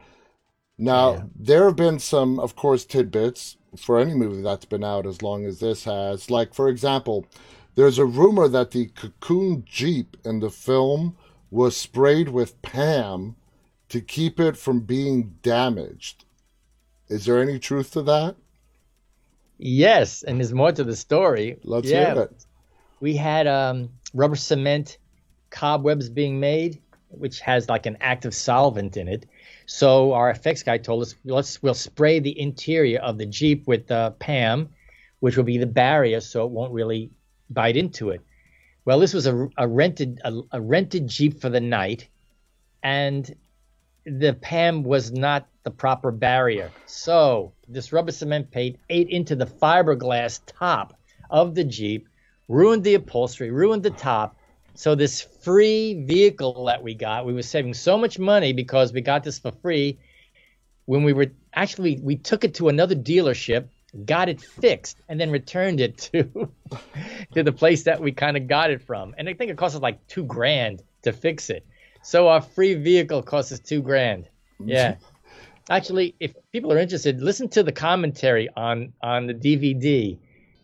[0.79, 1.23] Now, yeah.
[1.35, 5.45] there have been some, of course, tidbits for any movie that's been out as long
[5.45, 6.31] as this has.
[6.31, 7.27] Like, for example,
[7.75, 11.16] there's a rumor that the cocoon Jeep in the film
[11.51, 13.37] was sprayed with Pam
[13.89, 16.25] to keep it from being damaged.
[17.09, 18.37] Is there any truth to that?
[19.59, 21.59] Yes, and there's more to the story.
[21.62, 22.47] Let's yeah, hear it.
[23.01, 24.99] We had um, rubber cement
[25.51, 29.27] cobwebs being made, which has like an active solvent in it.
[29.66, 33.91] So our effects guy told us, let's we'll spray the interior of the Jeep with
[33.91, 34.70] uh, Pam,
[35.20, 37.11] which will be the barrier, so it won't really
[37.51, 38.20] bite into it.
[38.84, 42.09] Well, this was a, a rented a, a rented Jeep for the night,
[42.82, 43.34] and
[44.05, 46.70] the PAM was not the proper barrier.
[46.86, 50.99] So this rubber cement paint ate into the fiberglass top
[51.30, 52.09] of the Jeep,
[52.49, 54.36] ruined the upholstery, ruined the top.
[54.74, 59.01] So this free vehicle that we got, we were saving so much money because we
[59.01, 59.99] got this for free.
[60.84, 63.68] When we were actually, we took it to another dealership
[64.05, 66.51] got it fixed, and then returned it to
[67.34, 69.14] to the place that we kind of got it from.
[69.18, 71.66] And I think it cost us like two grand to fix it.
[72.03, 74.24] So our free vehicle cost us two grand.
[74.61, 74.70] Mm-hmm.
[74.70, 74.97] Yeah.
[75.70, 80.18] Actually, if people are interested, listen to the commentary on on the DVD.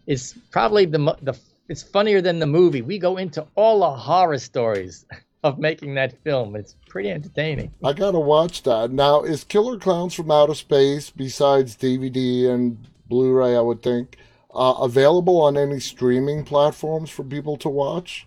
[0.07, 2.83] It's probably the the it's funnier than the movie.
[2.83, 5.07] We go into all the horror stories
[5.45, 6.57] of making that film.
[6.57, 7.73] It's pretty entertaining.
[7.83, 8.91] I gotta watch that.
[8.91, 14.17] Now, is Killer Clowns from Outer Space, besides DVD and Blu-ray, I would think.
[14.55, 18.27] Uh, available on any streaming platforms for people to watch?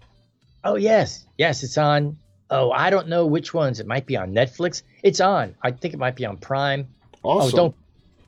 [0.64, 2.18] Oh yes, yes, it's on.
[2.50, 3.80] Oh, I don't know which ones.
[3.80, 4.84] It might be on Netflix.
[5.02, 5.56] It's on.
[5.64, 6.88] I think it might be on Prime.
[7.24, 7.48] Awesome.
[7.48, 7.76] Oh, don't.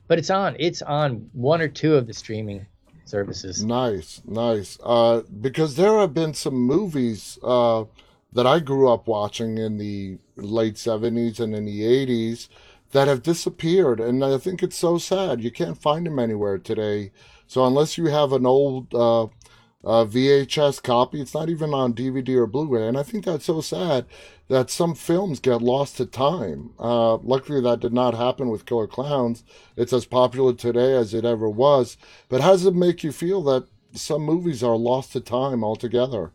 [0.08, 0.56] But it's on.
[0.58, 2.66] It's on one or two of the streaming
[3.04, 3.64] services.
[3.64, 4.78] Nice, nice.
[4.82, 7.84] Uh, because there have been some movies uh,
[8.32, 12.48] that I grew up watching in the late '70s and in the '80s
[12.96, 14.00] that have disappeared.
[14.00, 15.44] And I think it's so sad.
[15.44, 17.12] You can't find them anywhere today.
[17.46, 22.30] So unless you have an old uh, uh, VHS copy, it's not even on DVD
[22.36, 22.88] or Blu-ray.
[22.88, 24.06] And I think that's so sad
[24.48, 26.70] that some films get lost to time.
[26.78, 29.44] Uh, luckily, that did not happen with Killer Clowns.
[29.76, 31.98] It's as popular today as it ever was.
[32.30, 36.32] But how does it make you feel that some movies are lost to time altogether?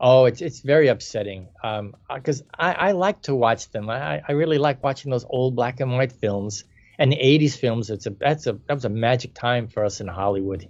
[0.00, 1.48] Oh, it's it's very upsetting.
[1.62, 3.90] Um, because uh, I, I like to watch them.
[3.90, 6.64] I, I really like watching those old black and white films
[6.98, 7.90] and the '80s films.
[7.90, 10.66] It's a that's a that was a magic time for us in Hollywood,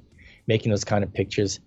[0.48, 1.60] making those kind of pictures.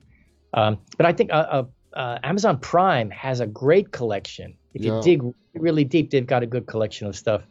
[0.54, 4.56] Um, but I think uh, uh, uh, Amazon Prime has a great collection.
[4.74, 4.98] If yeah.
[4.98, 5.22] you dig
[5.54, 7.44] really deep, they've got a good collection of stuff.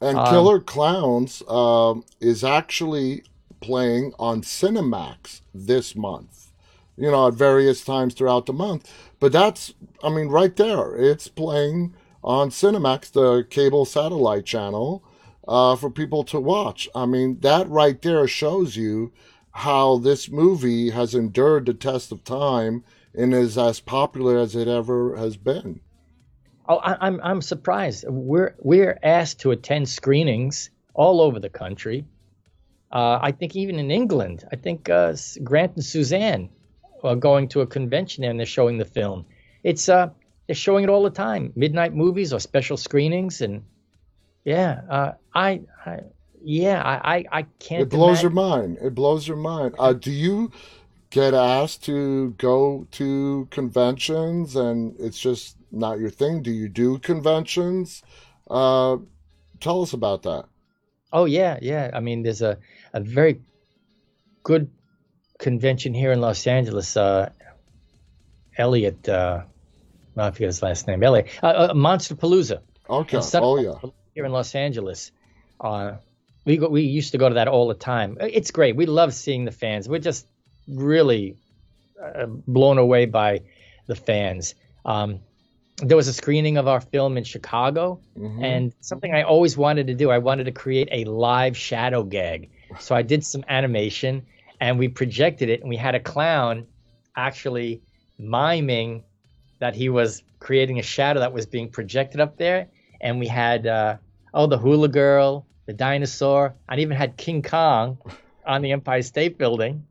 [0.00, 3.22] And um, Killer Clowns um, is actually
[3.60, 6.47] playing on Cinemax this month
[6.98, 8.92] you know, at various times throughout the month.
[9.20, 15.04] But that's, I mean, right there, it's playing on Cinemax, the cable satellite channel,
[15.46, 16.88] uh, for people to watch.
[16.94, 19.12] I mean, that right there shows you
[19.52, 22.84] how this movie has endured the test of time
[23.14, 25.80] and is as popular as it ever has been.
[26.68, 28.04] Oh, I, I'm I'm surprised.
[28.06, 32.04] We're we're asked to attend screenings all over the country.
[32.92, 36.50] Uh, I think even in England, I think uh, Grant and Suzanne
[37.02, 39.26] are going to a convention and they're showing the film.
[39.62, 40.10] It's uh,
[40.46, 43.62] they're showing it all the time, midnight movies or special screenings, and
[44.44, 46.00] yeah, uh, I, I
[46.42, 47.82] yeah, I, I, I can't.
[47.82, 48.22] It blows imagine.
[48.22, 48.78] your mind.
[48.80, 49.74] It blows your mind.
[49.78, 50.50] Uh, do you
[51.10, 56.42] get asked to go to conventions and it's just not your thing?
[56.42, 58.02] Do you do conventions?
[58.48, 58.98] Uh,
[59.60, 60.44] tell us about that.
[61.12, 61.90] Oh yeah, yeah.
[61.92, 62.58] I mean, there's a
[62.92, 63.40] a very
[64.42, 64.70] good
[65.38, 66.96] convention here in Los Angeles.
[66.96, 67.30] Uh,
[68.56, 69.42] Elliot, uh,
[70.16, 71.02] I forget his last name.
[71.02, 72.60] Elliot, uh, uh, Monsterpalooza.
[72.90, 73.18] Okay.
[73.34, 73.74] Oh yeah.
[74.14, 75.12] here in Los Angeles.
[75.60, 75.92] Uh,
[76.44, 78.16] we go, we used to go to that all the time.
[78.20, 78.74] It's great.
[78.74, 79.88] We love seeing the fans.
[79.88, 80.26] We're just
[80.66, 81.36] really
[82.02, 83.42] uh, blown away by
[83.86, 84.54] the fans.
[84.84, 85.20] Um,
[85.76, 88.42] there was a screening of our film in Chicago, Mhm.
[88.42, 90.10] and something I always wanted to do.
[90.10, 92.50] I wanted to create a live shadow gag.
[92.80, 94.26] So I did some animation,
[94.60, 96.66] and we projected it, and we had a clown
[97.16, 97.82] actually
[98.18, 99.04] miming
[99.60, 102.68] that he was creating a shadow that was being projected up there,
[103.00, 103.96] and we had uh,
[104.34, 107.98] oh the hula girl, the dinosaur, and even had King Kong
[108.46, 109.84] on the Empire State Building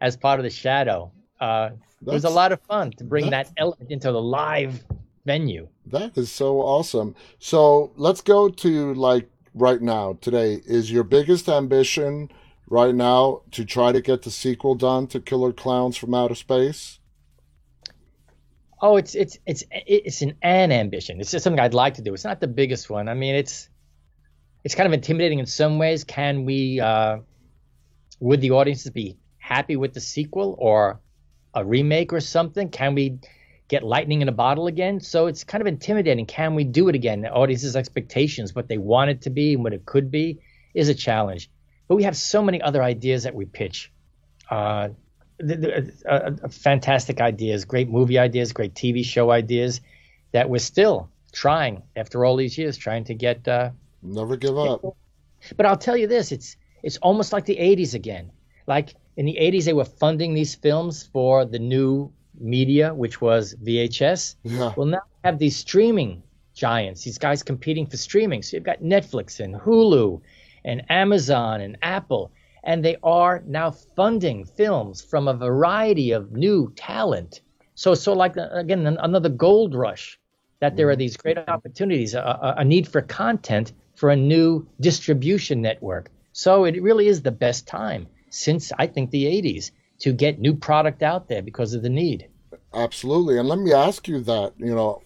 [0.00, 1.10] as part of the shadow.
[1.40, 1.70] Uh,
[2.06, 4.84] it was a lot of fun to bring that element into the live
[5.24, 5.68] venue.
[5.86, 7.14] That is so awesome.
[7.38, 10.60] So let's go to like right now, today.
[10.66, 12.30] Is your biggest ambition
[12.68, 16.98] right now to try to get the sequel done to Killer Clowns from Outer Space?
[18.80, 21.20] Oh, it's it's it's it's an an ambition.
[21.20, 22.12] It's just something I'd like to do.
[22.12, 23.08] It's not the biggest one.
[23.08, 23.68] I mean, it's
[24.64, 26.04] it's kind of intimidating in some ways.
[26.04, 27.18] Can we uh,
[28.20, 31.00] would the audiences be happy with the sequel or
[31.54, 32.68] a remake or something?
[32.68, 33.18] Can we
[33.68, 35.00] get lightning in a bottle again?
[35.00, 36.26] So it's kind of intimidating.
[36.26, 37.22] Can we do it again?
[37.22, 40.40] The audience's expectations, what they want it to be and what it could be,
[40.74, 41.50] is a challenge.
[41.88, 43.92] But we have so many other ideas that we pitch.
[44.50, 44.88] Uh,
[45.40, 46.08] th- th- uh,
[46.42, 49.80] uh, fantastic ideas, great movie ideas, great TV show ideas
[50.32, 53.46] that we're still trying after all these years, trying to get.
[53.46, 53.70] Uh,
[54.02, 54.82] Never give up.
[55.56, 58.30] but I'll tell you this: it's it's almost like the '80s again.
[58.66, 63.54] Like in the '80s, they were funding these films for the new media, which was
[63.54, 64.36] VHS.
[64.44, 64.72] Yeah.
[64.76, 66.22] Well, now we have these streaming
[66.54, 68.42] giants, these guys competing for streaming.
[68.42, 70.20] So you've got Netflix and Hulu
[70.66, 72.30] and Amazon and Apple,
[72.64, 77.40] and they are now funding films from a variety of new talent.
[77.74, 80.18] So, so like uh, again, another gold rush.
[80.60, 84.66] That there are these great opportunities, a, a, a need for content for a new
[84.80, 86.10] distribution network.
[86.32, 90.54] So it really is the best time since I think the 80s to get new
[90.54, 92.28] product out there because of the need.
[92.74, 93.38] Absolutely.
[93.38, 95.02] And let me ask you that, you know,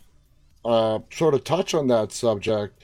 [0.64, 2.82] uh, sort of touch on that subject.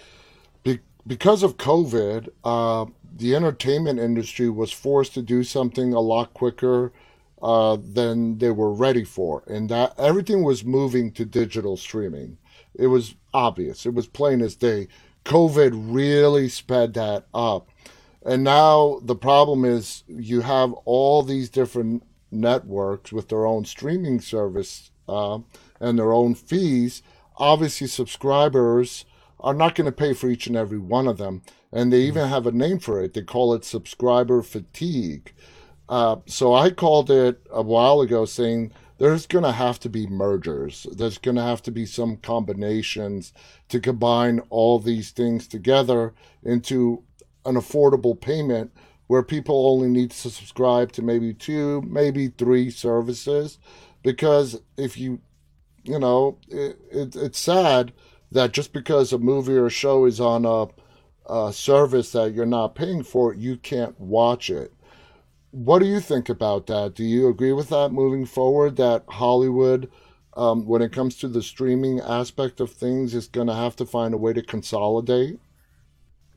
[1.06, 2.86] Be- because of COVID, uh,
[3.16, 6.92] the entertainment industry was forced to do something a lot quicker
[7.42, 9.42] uh, than they were ready for.
[9.46, 12.38] And that everything was moving to digital streaming.
[12.74, 14.88] It was obvious, it was plain as day.
[15.24, 17.68] COVID really sped that up.
[18.24, 24.20] And now the problem is you have all these different networks with their own streaming
[24.20, 25.38] service uh,
[25.80, 27.02] and their own fees.
[27.36, 29.04] Obviously, subscribers
[29.40, 31.42] are not going to pay for each and every one of them.
[31.72, 33.14] And they even have a name for it.
[33.14, 35.32] They call it subscriber fatigue.
[35.88, 40.06] Uh, so I called it a while ago saying there's going to have to be
[40.06, 40.86] mergers.
[40.92, 43.32] There's going to have to be some combinations
[43.68, 47.02] to combine all these things together into
[47.44, 48.72] an affordable payment
[49.06, 53.58] where people only need to subscribe to maybe two, maybe three services.
[54.02, 55.20] Because if you,
[55.84, 57.92] you know, it, it, it's sad
[58.32, 60.66] that just because a movie or a show is on a,
[61.32, 64.72] a service that you're not paying for, you can't watch it.
[65.50, 66.94] What do you think about that?
[66.94, 68.76] Do you agree with that moving forward?
[68.76, 69.90] That Hollywood,
[70.36, 73.86] um, when it comes to the streaming aspect of things, is going to have to
[73.86, 75.38] find a way to consolidate?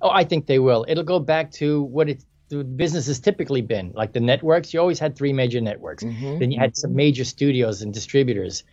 [0.02, 0.86] Oh, I think they will.
[0.88, 3.92] It'll go back to what it the business has typically been.
[3.94, 6.04] Like the networks, you always had three major networks.
[6.04, 6.40] Mhm.
[6.40, 8.64] Then you had some major studios and distributors.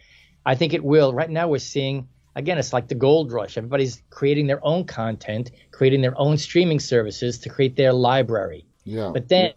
[0.47, 1.13] I think it will.
[1.13, 3.57] Right now, we're seeing again, it's like the gold rush.
[3.57, 8.67] Everybody's creating their own content, creating their own streaming services to create their library.
[8.85, 9.11] Yeah.
[9.13, 9.55] But then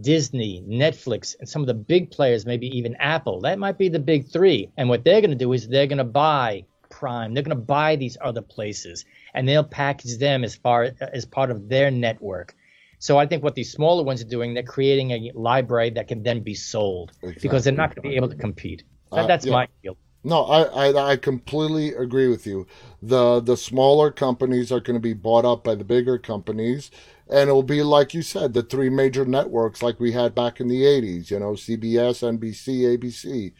[0.00, 3.98] Disney, Netflix, and some of the big players, maybe even Apple, that might be the
[3.98, 4.70] big three.
[4.76, 7.34] And what they're going to do is they're going to buy Prime.
[7.34, 9.04] They're going to buy these other places,
[9.34, 12.54] and they'll package them as far as part of their network.
[12.98, 16.22] So I think what these smaller ones are doing, they're creating a library that can
[16.22, 18.84] then be sold because they're not going to be able to compete.
[19.10, 19.52] That, Uh, that's yeah.
[19.52, 19.96] my feel.
[20.22, 22.66] No, I, I I completely agree with you.
[23.02, 26.90] The the smaller companies are going to be bought up by the bigger companies,
[27.28, 30.68] and it'll be like you said, the three major networks like we had back in
[30.68, 31.30] the '80s.
[31.30, 33.52] You know, CBS, NBC, ABC,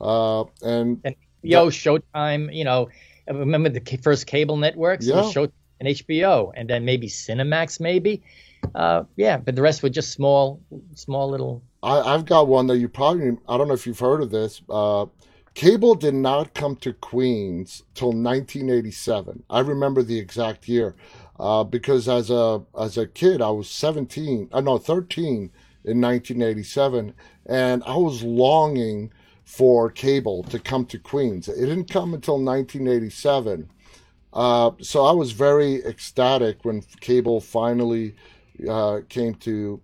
[0.00, 1.68] uh, and And HBO,
[2.14, 2.88] Showtime, you know,
[3.28, 5.06] remember the first cable networks?
[5.06, 5.16] Yeah.
[5.16, 8.22] Showtime and HBO, and then maybe Cinemax, maybe.
[8.74, 10.60] Uh, yeah, but the rest were just small,
[10.94, 11.62] small little.
[11.82, 14.62] I, I've got one that you probably I don't know if you've heard of this.
[14.68, 15.06] Uh,
[15.56, 19.42] cable did not come to Queens till 1987.
[19.48, 20.94] I remember the exact year
[21.40, 24.50] uh, because as a as a kid I was 17.
[24.52, 25.50] I no 13
[25.84, 27.14] in 1987,
[27.46, 29.10] and I was longing
[29.44, 31.48] for cable to come to Queens.
[31.48, 33.70] It didn't come until 1987.
[34.34, 38.14] Uh, so I was very ecstatic when cable finally
[38.68, 39.80] uh, came to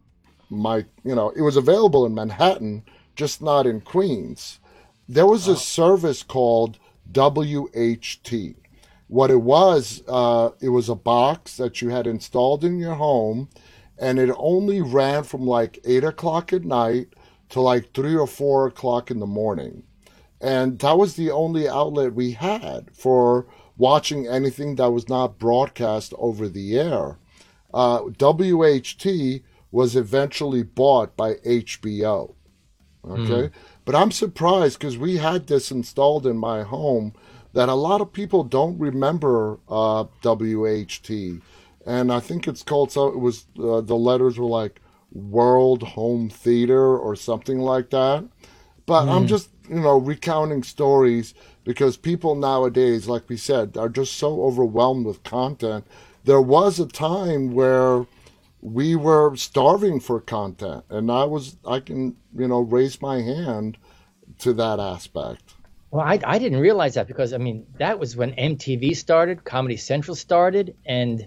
[0.51, 2.83] my, you know, it was available in Manhattan,
[3.17, 4.59] just not in Queens.
[5.09, 6.79] There was a service called
[7.13, 8.55] WHT.
[9.09, 13.49] What it was, uh, it was a box that you had installed in your home,
[13.99, 17.09] and it only ran from like eight o'clock at night
[17.51, 19.83] to like three or four o'clock in the morning.
[20.41, 23.47] And that was the only outlet we had for
[23.77, 27.19] watching anything that was not broadcast over the air.
[27.73, 32.35] Uh, WHT was eventually bought by HBO.
[33.09, 33.51] Okay.
[33.85, 37.15] But I'm surprised because we had this installed in my home
[37.53, 41.41] that a lot of people don't remember uh, WHT.
[41.85, 44.81] And I think it's called so, it was, uh, the letters were like
[45.13, 48.25] World Home Theater or something like that.
[48.87, 54.15] But I'm just, you know, recounting stories because people nowadays, like we said, are just
[54.15, 55.87] so overwhelmed with content.
[56.25, 58.07] There was a time where
[58.63, 63.77] we were starving for content, and I was, I can, you know, raise my hand
[64.39, 65.55] to that aspect.
[65.91, 69.77] Well, I, I didn't realize that because I mean that was when MTV started, Comedy
[69.77, 71.27] Central started, and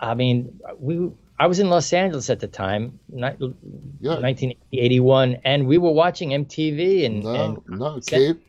[0.00, 3.28] I mean we I was in Los Angeles at the time, ni-
[4.00, 4.18] Yeah.
[4.18, 8.40] 1981, and we were watching MTV and, No, and no, cable,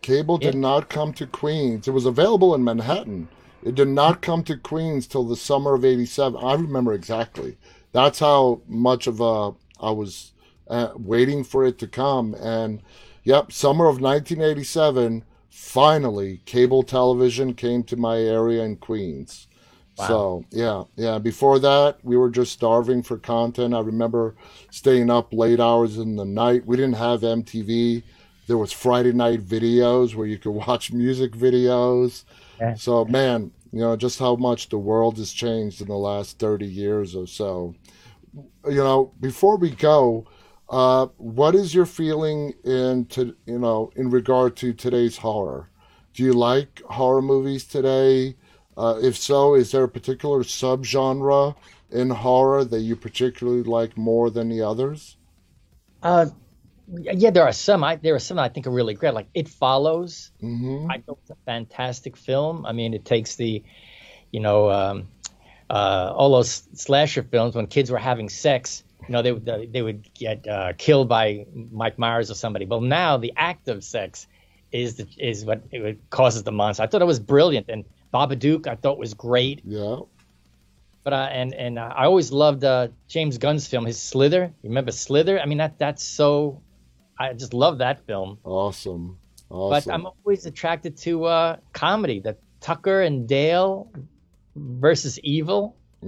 [0.00, 0.60] cable did Yeah.
[0.60, 1.86] not come to Queens.
[1.88, 3.28] It was available in Manhattan.
[3.62, 6.42] It did not come to Queens till the summer of '87.
[6.42, 7.56] I remember exactly.
[7.92, 10.32] That's how much of a I was
[10.68, 12.34] uh, waiting for it to come.
[12.34, 12.82] And
[13.24, 15.24] yep, summer of 1987.
[15.50, 19.48] Finally, cable television came to my area in Queens.
[20.06, 21.18] So yeah, yeah.
[21.18, 23.74] Before that, we were just starving for content.
[23.74, 24.34] I remember
[24.70, 26.64] staying up late hours in the night.
[26.66, 28.02] We didn't have MTV.
[28.46, 32.24] There was Friday night videos where you could watch music videos.
[32.60, 32.74] Yeah.
[32.74, 36.66] So man, you know just how much the world has changed in the last thirty
[36.66, 37.74] years or so.
[38.66, 40.26] You know, before we go,
[40.68, 45.70] uh, what is your feeling in to you know in regard to today's horror?
[46.14, 48.36] Do you like horror movies today?
[48.76, 51.54] Uh, if so, is there a particular subgenre
[51.90, 55.16] in horror that you particularly like more than the others?
[56.02, 56.26] uh,
[56.92, 57.84] yeah, there are some.
[57.84, 59.14] I there are some I think are really great.
[59.14, 60.30] Like It Follows.
[60.40, 62.66] hmm I thought it's a fantastic film.
[62.66, 63.62] I mean, it takes the,
[64.30, 65.08] you know, um,
[65.68, 68.82] uh, all those slasher films when kids were having sex.
[69.08, 72.66] You know, they would they would get uh, killed by Mike Myers or somebody.
[72.66, 74.26] Well, now the act of sex
[74.72, 76.82] is the, is what it causes the monster.
[76.82, 79.62] I thought it was brilliant, and Babadook I thought was great.
[79.64, 80.00] Yeah.
[81.02, 84.52] But uh, and and uh, I always loved uh, James Gunn's film, his Slither.
[84.62, 85.40] You remember Slither?
[85.40, 86.60] I mean, that that's so.
[87.20, 88.38] I just love that film.
[88.44, 89.18] Awesome.
[89.50, 92.18] But I'm always attracted to uh, comedy.
[92.18, 93.90] The Tucker and Dale
[94.56, 95.76] versus Evil.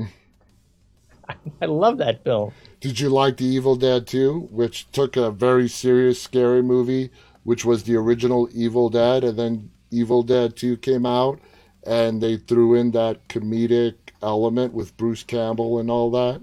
[1.60, 2.52] I love that film.
[2.80, 7.10] Did you like The Evil Dead 2, which took a very serious, scary movie,
[7.44, 11.40] which was the original Evil Dead, and then Evil Dead 2 came out,
[11.84, 16.40] and they threw in that comedic element with Bruce Campbell and all that?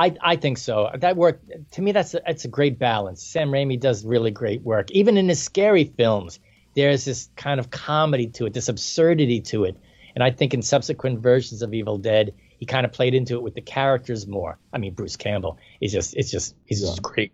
[0.00, 0.90] I, I think so.
[0.94, 1.42] That work
[1.72, 1.92] to me.
[1.92, 3.22] That's a, that's a great balance.
[3.22, 4.90] Sam Raimi does really great work.
[4.92, 6.40] Even in his scary films,
[6.74, 9.76] there's this kind of comedy to it, this absurdity to it.
[10.14, 13.42] And I think in subsequent versions of Evil Dead, he kind of played into it
[13.42, 14.58] with the characters more.
[14.72, 17.32] I mean, Bruce Campbell is just it's just he's just great.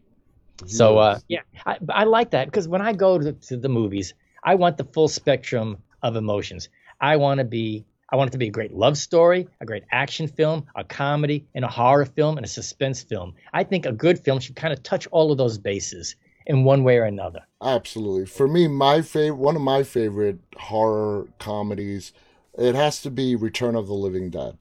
[0.66, 4.14] So uh, yeah, I, I like that because when I go to, to the movies,
[4.42, 6.68] I want the full spectrum of emotions.
[7.00, 9.84] I want to be, I want it to be a great love story, a great
[9.90, 13.34] action film, a comedy, and a horror film, and a suspense film.
[13.52, 16.14] I think a good film should kind of touch all of those bases
[16.46, 17.40] in one way or another.
[17.60, 18.26] Absolutely.
[18.26, 22.12] For me, my favorite, one of my favorite horror comedies,
[22.56, 24.56] it has to be Return of the Living Dead.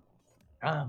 [0.64, 0.88] Ah,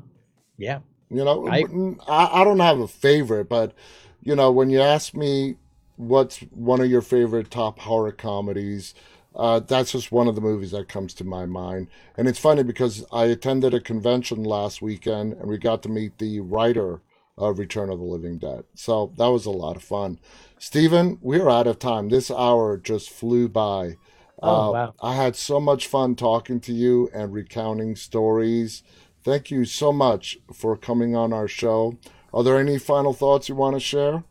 [0.57, 0.78] yeah,
[1.11, 1.66] You know, I-
[2.09, 3.74] I, I don't have a favorite, but
[4.22, 5.57] you know, when you ask me
[5.96, 8.94] what's one of your favorite top horror comedies.
[9.37, 11.89] Uh, that's just one of the movies that comes to my mind.
[12.16, 16.18] And it's funny because I attended a convention last weekend and we got to meet
[16.18, 17.03] the writer
[17.37, 18.64] of Return of the Living Dead.
[18.74, 20.18] So that was a lot of fun.
[20.59, 22.09] Stephen, we're out of time.
[22.09, 23.97] This hour just flew by.
[24.43, 24.95] Oh, Uh, wow.
[25.03, 28.82] I had so much fun talking to you and recounting stories.
[29.22, 31.99] Thank you so much for coming on our show.
[32.32, 34.24] Are there any final thoughts you want to share?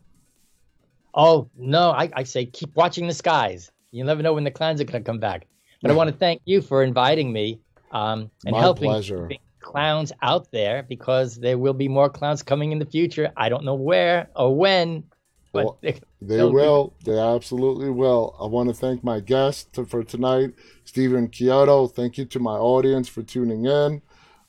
[1.14, 3.70] Oh, no, I, I say keep watching the skies.
[3.96, 5.46] You never know when the clowns are going to come back.
[5.80, 7.60] But I want to thank you for inviting me
[7.92, 9.30] um, and My helping pleasure.
[9.60, 13.32] clowns out there because there will be more clowns coming in the future.
[13.38, 15.04] I don't know where or when,
[15.52, 15.78] but Well,
[16.20, 18.36] They be- They absolutely will.
[18.38, 20.50] I want to thank my guest to- for tonight,
[20.84, 21.90] Stephen Chiodo.
[21.90, 24.02] Thank you to my audience for tuning in.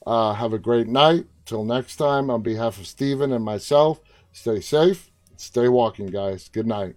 [0.06, 1.26] Uh, have a great night.
[1.46, 4.02] Till next time, on behalf of Stephen and myself,
[4.34, 6.50] stay safe, stay walking, guys.
[6.50, 6.96] Good night.